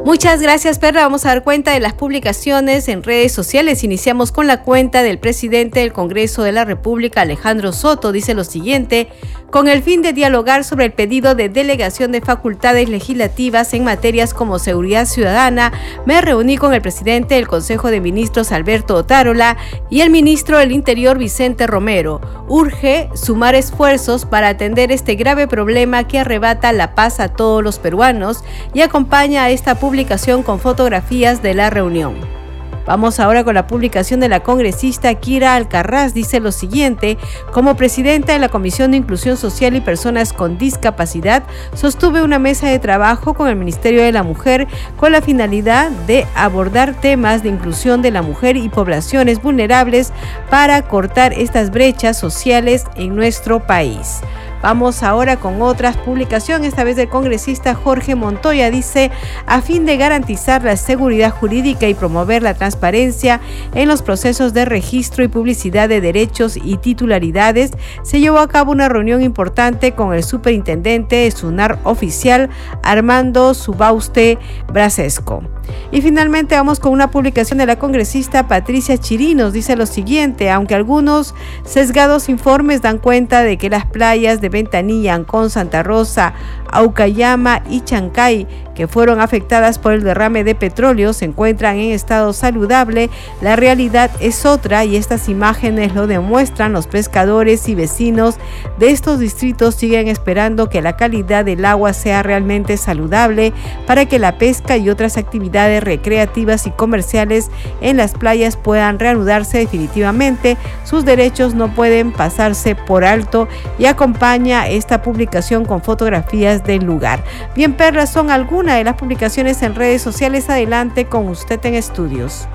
Muchas 0.03 0.41
gracias, 0.41 0.79
Perla. 0.79 1.01
Vamos 1.01 1.25
a 1.25 1.29
dar 1.29 1.43
cuenta 1.43 1.73
de 1.73 1.79
las 1.79 1.93
publicaciones 1.93 2.87
en 2.87 3.03
redes 3.03 3.33
sociales. 3.33 3.83
Iniciamos 3.83 4.31
con 4.31 4.47
la 4.47 4.63
cuenta 4.63 5.03
del 5.03 5.19
presidente 5.19 5.81
del 5.81 5.93
Congreso 5.93 6.41
de 6.41 6.53
la 6.53 6.65
República, 6.65 7.21
Alejandro 7.21 7.71
Soto. 7.71 8.11
Dice 8.11 8.33
lo 8.33 8.43
siguiente, 8.43 9.09
con 9.51 9.67
el 9.67 9.81
fin 9.83 10.01
de 10.01 10.13
dialogar 10.13 10.63
sobre 10.63 10.85
el 10.85 10.93
pedido 10.93 11.35
de 11.35 11.49
delegación 11.49 12.11
de 12.11 12.21
facultades 12.21 12.89
legislativas 12.89 13.73
en 13.73 13.83
materias 13.83 14.33
como 14.33 14.59
seguridad 14.59 15.05
ciudadana, 15.05 15.71
me 16.05 16.21
reuní 16.21 16.57
con 16.57 16.73
el 16.73 16.81
presidente 16.81 17.35
del 17.35 17.47
Consejo 17.47 17.89
de 17.89 18.01
Ministros, 18.01 18.51
Alberto 18.51 18.95
Otárola, 18.95 19.57
y 19.89 20.01
el 20.01 20.09
ministro 20.09 20.57
del 20.57 20.71
Interior, 20.71 21.17
Vicente 21.17 21.67
Romero. 21.67 22.21
Urge 22.47 23.09
sumar 23.13 23.55
esfuerzos 23.55 24.25
para 24.25 24.49
atender 24.49 24.91
este 24.91 25.15
grave 25.15 25.47
problema 25.47 26.07
que 26.07 26.19
arrebata 26.19 26.71
la 26.73 26.95
paz 26.95 27.19
a 27.19 27.29
todos 27.29 27.63
los 27.63 27.79
peruanos 27.79 28.43
y 28.73 28.81
acompaña 28.81 29.43
a 29.43 29.49
esta 29.49 29.75
publicación 29.75 30.43
con 30.43 30.59
fotografías 30.59 31.41
de 31.41 31.53
la 31.53 31.69
reunión. 31.69 32.44
Vamos 32.85 33.19
ahora 33.19 33.43
con 33.43 33.55
la 33.55 33.65
publicación 33.65 34.19
de 34.19 34.29
la 34.29 34.41
congresista 34.41 35.13
Kira 35.15 35.55
Alcarraz. 35.55 36.13
Dice 36.13 36.39
lo 36.39 36.51
siguiente, 36.51 37.17
como 37.51 37.75
presidenta 37.75 38.33
de 38.33 38.39
la 38.39 38.49
Comisión 38.49 38.91
de 38.91 38.97
Inclusión 38.97 39.37
Social 39.37 39.75
y 39.75 39.81
Personas 39.81 40.33
con 40.33 40.59
Discapacidad, 40.59 41.43
sostuve 41.73 42.21
una 42.21 42.37
mesa 42.37 42.67
de 42.67 42.77
trabajo 42.77 43.33
con 43.33 43.47
el 43.47 43.55
Ministerio 43.55 44.03
de 44.03 44.11
la 44.11 44.21
Mujer 44.21 44.67
con 44.97 45.11
la 45.11 45.21
finalidad 45.21 45.89
de 46.05 46.27
abordar 46.35 46.93
temas 46.93 47.41
de 47.41 47.49
inclusión 47.49 48.03
de 48.03 48.11
la 48.11 48.21
mujer 48.21 48.55
y 48.55 48.69
poblaciones 48.69 49.41
vulnerables 49.41 50.11
para 50.51 50.81
cortar 50.83 51.33
estas 51.33 51.71
brechas 51.71 52.19
sociales 52.19 52.85
en 52.95 53.15
nuestro 53.15 53.65
país. 53.65 54.21
Vamos 54.65 55.03
ahora 55.03 55.37
con 55.37 55.61
otras 55.61 55.95
publicaciones, 55.95 56.69
esta 56.69 56.83
vez 56.83 56.95
del 56.95 57.07
congresista 57.07 57.75
Jorge 57.75 58.15
Montoya 58.15 58.71
dice, 58.71 59.11
a 59.45 59.61
fin 59.61 59.85
de 59.85 59.95
garantizar 59.95 60.63
la 60.63 60.75
seguridad 60.75 61.29
jurídica 61.29 61.87
y 61.87 61.93
promover 61.93 62.41
la 62.41 62.55
transparencia 62.55 63.41
en 63.75 63.87
los 63.87 64.01
procesos 64.01 64.55
de 64.55 64.65
registro 64.65 65.23
y 65.23 65.27
publicidad 65.27 65.87
de 65.87 66.01
derechos 66.01 66.57
y 66.57 66.77
titularidades, 66.77 67.73
se 68.01 68.19
llevó 68.19 68.39
a 68.39 68.47
cabo 68.47 68.71
una 68.71 68.89
reunión 68.89 69.21
importante 69.21 69.91
con 69.91 70.15
el 70.15 70.23
superintendente 70.23 71.17
de 71.17 71.29
SUNAR 71.29 71.77
oficial 71.83 72.49
Armando 72.81 73.53
Subauste 73.53 74.39
Brasesco. 74.73 75.43
Y 75.91 76.01
finalmente 76.01 76.55
vamos 76.55 76.79
con 76.79 76.91
una 76.91 77.11
publicación 77.11 77.57
de 77.57 77.65
la 77.65 77.79
congresista 77.79 78.47
Patricia 78.47 78.97
Chirinos. 78.97 79.53
Dice 79.53 79.75
lo 79.75 79.85
siguiente, 79.85 80.49
aunque 80.49 80.75
algunos 80.75 81.33
sesgados 81.63 82.29
informes 82.29 82.81
dan 82.81 82.97
cuenta 82.97 83.43
de 83.43 83.57
que 83.57 83.69
las 83.69 83.85
playas 83.85 84.41
de 84.41 84.49
Ventanilla, 84.55 85.13
Ancón, 85.15 85.49
Santa 85.49 85.83
Rosa, 85.83 86.33
Aucayama 86.71 87.61
y 87.69 87.81
Chancay, 87.81 88.47
que 88.75 88.87
fueron 88.87 89.19
afectadas 89.21 89.79
por 89.79 89.93
el 89.93 90.03
derrame 90.03 90.43
de 90.43 90.53
petróleo, 90.53 91.13
se 91.13 91.25
encuentran 91.25 91.77
en 91.77 91.91
estado 91.91 92.33
saludable, 92.33 93.09
la 93.41 93.55
realidad 93.55 94.11
es 94.19 94.45
otra 94.45 94.85
y 94.85 94.95
estas 94.95 95.29
imágenes 95.29 95.95
lo 95.95 96.07
demuestran. 96.07 96.73
Los 96.73 96.87
pescadores 96.87 97.67
y 97.69 97.75
vecinos 97.75 98.35
de 98.77 98.91
estos 98.91 99.19
distritos 99.19 99.75
siguen 99.75 100.07
esperando 100.07 100.69
que 100.69 100.81
la 100.81 100.97
calidad 100.97 101.45
del 101.45 101.65
agua 101.65 101.93
sea 101.93 102.21
realmente 102.21 102.77
saludable 102.77 103.53
para 103.87 104.05
que 104.05 104.19
la 104.19 104.37
pesca 104.37 104.77
y 104.77 104.89
otras 104.89 105.17
actividades 105.17 105.83
recreativas 105.83 106.67
y 106.67 106.71
comerciales 106.71 107.49
en 107.81 107.97
las 107.97 108.13
playas 108.13 108.57
puedan 108.57 108.99
reanudarse 108.99 109.59
definitivamente. 109.59 110.57
Sus 110.83 111.05
derechos 111.05 111.55
no 111.55 111.73
pueden 111.73 112.11
pasarse 112.11 112.75
por 112.75 113.05
alto 113.05 113.47
y 113.79 113.85
acompaña 113.85 114.67
esta 114.67 115.01
publicación 115.01 115.65
con 115.65 115.81
fotografías 115.81 116.63
del 116.63 116.83
lugar. 116.83 117.23
Bien, 117.55 117.73
Perlas, 117.73 118.11
son 118.11 118.29
algunas 118.29 118.64
de 118.73 118.83
las 118.83 118.95
publicaciones 118.95 119.61
en 119.61 119.75
redes 119.75 120.01
sociales. 120.01 120.49
Adelante 120.49 121.05
con 121.05 121.27
usted 121.29 121.63
en 121.65 121.75
estudios. 121.75 122.47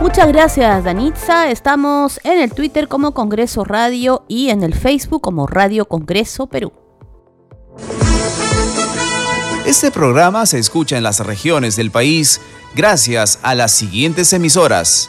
Muchas 0.00 0.28
gracias, 0.28 0.84
Danitza. 0.84 1.50
Estamos 1.50 2.20
en 2.24 2.40
el 2.40 2.52
Twitter 2.52 2.88
como 2.88 3.14
Congreso 3.14 3.64
Radio 3.64 4.24
y 4.28 4.50
en 4.50 4.62
el 4.62 4.74
Facebook 4.74 5.22
como 5.22 5.46
Radio 5.46 5.86
Congreso 5.86 6.46
Perú. 6.46 6.72
Este 9.64 9.92
programa 9.92 10.44
se 10.46 10.58
escucha 10.58 10.96
en 10.96 11.04
las 11.04 11.20
regiones 11.20 11.76
del 11.76 11.92
país 11.92 12.40
gracias 12.74 13.38
a 13.42 13.54
las 13.54 13.70
siguientes 13.70 14.32
emisoras. 14.32 15.08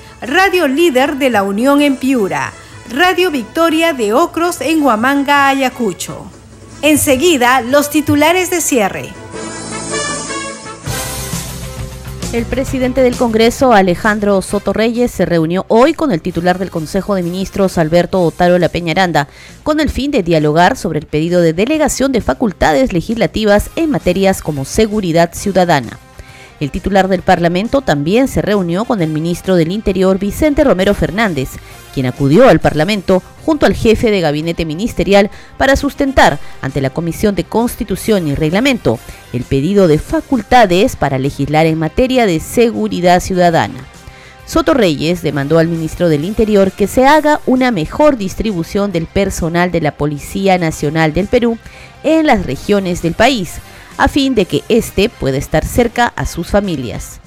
Radio 0.21 0.67
Líder 0.67 1.15
de 1.15 1.31
la 1.31 1.41
Unión 1.41 1.81
en 1.81 1.95
Piura, 1.95 2.53
Radio 2.91 3.31
Victoria 3.31 3.93
de 3.93 4.13
Ocros 4.13 4.61
en 4.61 4.83
Huamanga, 4.83 5.47
Ayacucho. 5.47 6.29
Enseguida, 6.83 7.61
los 7.61 7.89
titulares 7.89 8.51
de 8.51 8.61
cierre. 8.61 9.09
El 12.33 12.45
presidente 12.45 13.01
del 13.01 13.15
Congreso, 13.17 13.73
Alejandro 13.73 14.43
Soto 14.43 14.73
Reyes, 14.73 15.09
se 15.09 15.25
reunió 15.25 15.65
hoy 15.69 15.95
con 15.95 16.11
el 16.11 16.21
titular 16.21 16.59
del 16.59 16.69
Consejo 16.69 17.15
de 17.15 17.23
Ministros, 17.23 17.79
Alberto 17.79 18.21
Otaro 18.21 18.59
La 18.59 18.69
Peñaranda, 18.69 19.27
con 19.63 19.79
el 19.79 19.89
fin 19.89 20.11
de 20.11 20.21
dialogar 20.21 20.77
sobre 20.77 20.99
el 20.99 21.07
pedido 21.07 21.41
de 21.41 21.53
delegación 21.53 22.11
de 22.11 22.21
facultades 22.21 22.93
legislativas 22.93 23.71
en 23.75 23.89
materias 23.89 24.43
como 24.43 24.65
seguridad 24.65 25.33
ciudadana. 25.33 25.97
El 26.61 26.69
titular 26.69 27.07
del 27.07 27.23
Parlamento 27.23 27.81
también 27.81 28.27
se 28.27 28.43
reunió 28.43 28.85
con 28.85 29.01
el 29.01 29.09
ministro 29.09 29.55
del 29.55 29.71
Interior, 29.71 30.19
Vicente 30.19 30.63
Romero 30.63 30.93
Fernández, 30.93 31.49
quien 31.91 32.05
acudió 32.05 32.47
al 32.47 32.59
Parlamento 32.59 33.23
junto 33.43 33.65
al 33.65 33.73
jefe 33.73 34.11
de 34.11 34.21
gabinete 34.21 34.63
ministerial 34.63 35.31
para 35.57 35.75
sustentar 35.75 36.37
ante 36.61 36.79
la 36.79 36.91
Comisión 36.91 37.33
de 37.33 37.45
Constitución 37.45 38.27
y 38.27 38.35
Reglamento 38.35 38.99
el 39.33 39.41
pedido 39.41 39.87
de 39.87 39.97
facultades 39.97 40.95
para 40.95 41.17
legislar 41.17 41.65
en 41.65 41.79
materia 41.79 42.27
de 42.27 42.39
seguridad 42.39 43.21
ciudadana. 43.21 43.83
Soto 44.45 44.75
Reyes 44.75 45.23
demandó 45.23 45.57
al 45.57 45.67
ministro 45.67 46.09
del 46.09 46.25
Interior 46.25 46.71
que 46.71 46.85
se 46.85 47.07
haga 47.07 47.39
una 47.47 47.71
mejor 47.71 48.17
distribución 48.17 48.91
del 48.91 49.07
personal 49.07 49.71
de 49.71 49.81
la 49.81 49.93
Policía 49.93 50.59
Nacional 50.59 51.11
del 51.13 51.25
Perú 51.25 51.57
en 52.03 52.27
las 52.27 52.45
regiones 52.45 53.01
del 53.01 53.13
país, 53.13 53.53
a 53.97 54.07
fin 54.07 54.35
de 54.35 54.45
que 54.45 54.63
éste 54.69 55.09
pueda 55.09 55.37
estar 55.37 55.65
cerca 55.65 56.13
a 56.15 56.25
sus 56.25 56.47
familias. 56.47 57.21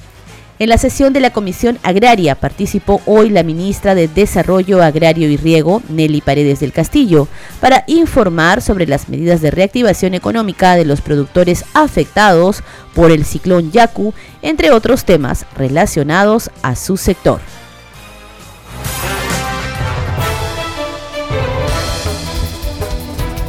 En 0.61 0.68
la 0.68 0.79
sesión 0.79 1.12
de 1.12 1.18
la 1.18 1.33
Comisión 1.33 1.81
Agraria 1.83 2.37
participó 2.37 3.03
hoy 3.07 3.29
la 3.29 3.42
ministra 3.42 3.96
de 3.96 4.07
Desarrollo 4.07 4.85
Agrario 4.85 5.29
y 5.29 5.37
Riego, 5.37 5.83
Nelly 5.88 6.20
Paredes 6.20 6.61
del 6.61 6.72
Castillo, 6.72 7.27
para 7.61 7.83
informar 7.88 8.62
sobre 8.62 8.87
las 8.87 9.09
medidas 9.09 9.40
de 9.40 9.50
reactivación 9.50 10.14
económica 10.14 10.77
de 10.77 10.85
los 10.85 11.00
productores 11.00 11.64
afectados 11.74 12.62
por 12.94 13.11
el 13.11 13.24
ciclón 13.24 13.72
Yaku, 13.72 14.14
entre 14.42 14.70
otros 14.70 15.05
temas 15.05 15.44
relacionados 15.57 16.50
a 16.62 16.77
su 16.77 16.96
sector. 16.96 17.40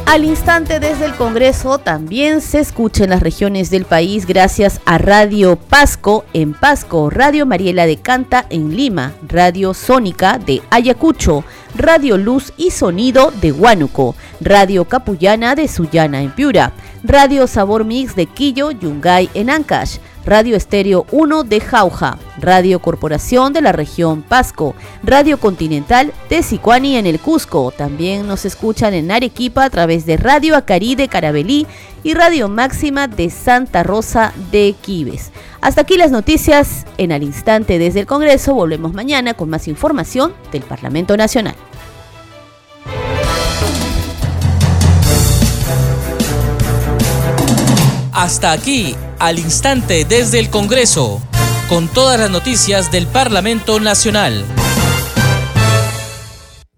Al 0.06 0.24
instante 0.24 0.78
desde 0.78 1.04
el 1.04 1.16
Congreso 1.16 1.78
también 1.78 2.40
se 2.40 2.60
escucha 2.60 3.02
en 3.02 3.10
las 3.10 3.20
regiones 3.22 3.70
del 3.70 3.84
país 3.84 4.24
gracias 4.24 4.80
a 4.86 4.98
Radio 4.98 5.56
Pasco 5.56 6.24
en 6.32 6.54
Pasco, 6.54 7.10
Radio 7.10 7.44
Mariela 7.44 7.86
de 7.86 7.96
Canta 7.96 8.46
en 8.48 8.76
Lima, 8.76 9.14
Radio 9.26 9.74
Sónica 9.74 10.38
de 10.38 10.62
Ayacucho, 10.70 11.44
Radio 11.76 12.16
Luz 12.16 12.54
y 12.56 12.70
Sonido 12.70 13.30
de 13.42 13.52
Huánuco, 13.52 14.14
Radio 14.40 14.86
Capullana 14.86 15.54
de 15.54 15.68
Sullana 15.68 16.22
en 16.22 16.30
Piura, 16.30 16.72
Radio 17.04 17.46
Sabor 17.46 17.84
Mix 17.84 18.16
de 18.16 18.24
Quillo, 18.24 18.70
Yungay 18.70 19.28
en 19.34 19.50
Ancash, 19.50 19.98
Radio 20.24 20.56
Estéreo 20.56 21.04
1 21.12 21.44
de 21.44 21.60
Jauja, 21.60 22.18
Radio 22.38 22.80
Corporación 22.80 23.52
de 23.52 23.60
la 23.60 23.72
región 23.72 24.22
Pasco, 24.22 24.74
Radio 25.02 25.38
Continental 25.38 26.14
de 26.30 26.42
Sicuani 26.42 26.96
en 26.96 27.06
el 27.06 27.20
Cusco. 27.20 27.70
También 27.70 28.26
nos 28.26 28.46
escuchan 28.46 28.94
en 28.94 29.10
Arequipa 29.10 29.64
a 29.64 29.70
través 29.70 30.06
de 30.06 30.16
Radio 30.16 30.56
Acari 30.56 30.94
de 30.94 31.08
Carabelí 31.08 31.66
y 32.02 32.14
Radio 32.14 32.48
Máxima 32.48 33.06
de 33.06 33.28
Santa 33.28 33.82
Rosa 33.82 34.32
de 34.50 34.74
Quibes. 34.80 35.30
Hasta 35.60 35.80
aquí 35.80 35.96
las 35.96 36.10
noticias 36.10 36.84
en 36.98 37.12
al 37.12 37.22
instante 37.22 37.78
desde 37.78 38.00
el 38.00 38.06
Congreso. 38.06 38.54
Volvemos 38.54 38.92
mañana 38.92 39.34
con 39.34 39.48
más 39.48 39.68
información 39.68 40.34
del 40.52 40.62
Parlamento 40.62 41.16
Nacional. 41.16 41.54
Hasta 48.12 48.52
aquí, 48.52 48.96
al 49.18 49.38
instante 49.38 50.06
desde 50.06 50.38
el 50.38 50.48
Congreso, 50.48 51.20
con 51.68 51.86
todas 51.88 52.18
las 52.18 52.30
noticias 52.30 52.90
del 52.90 53.06
Parlamento 53.06 53.78
Nacional. 53.78 54.44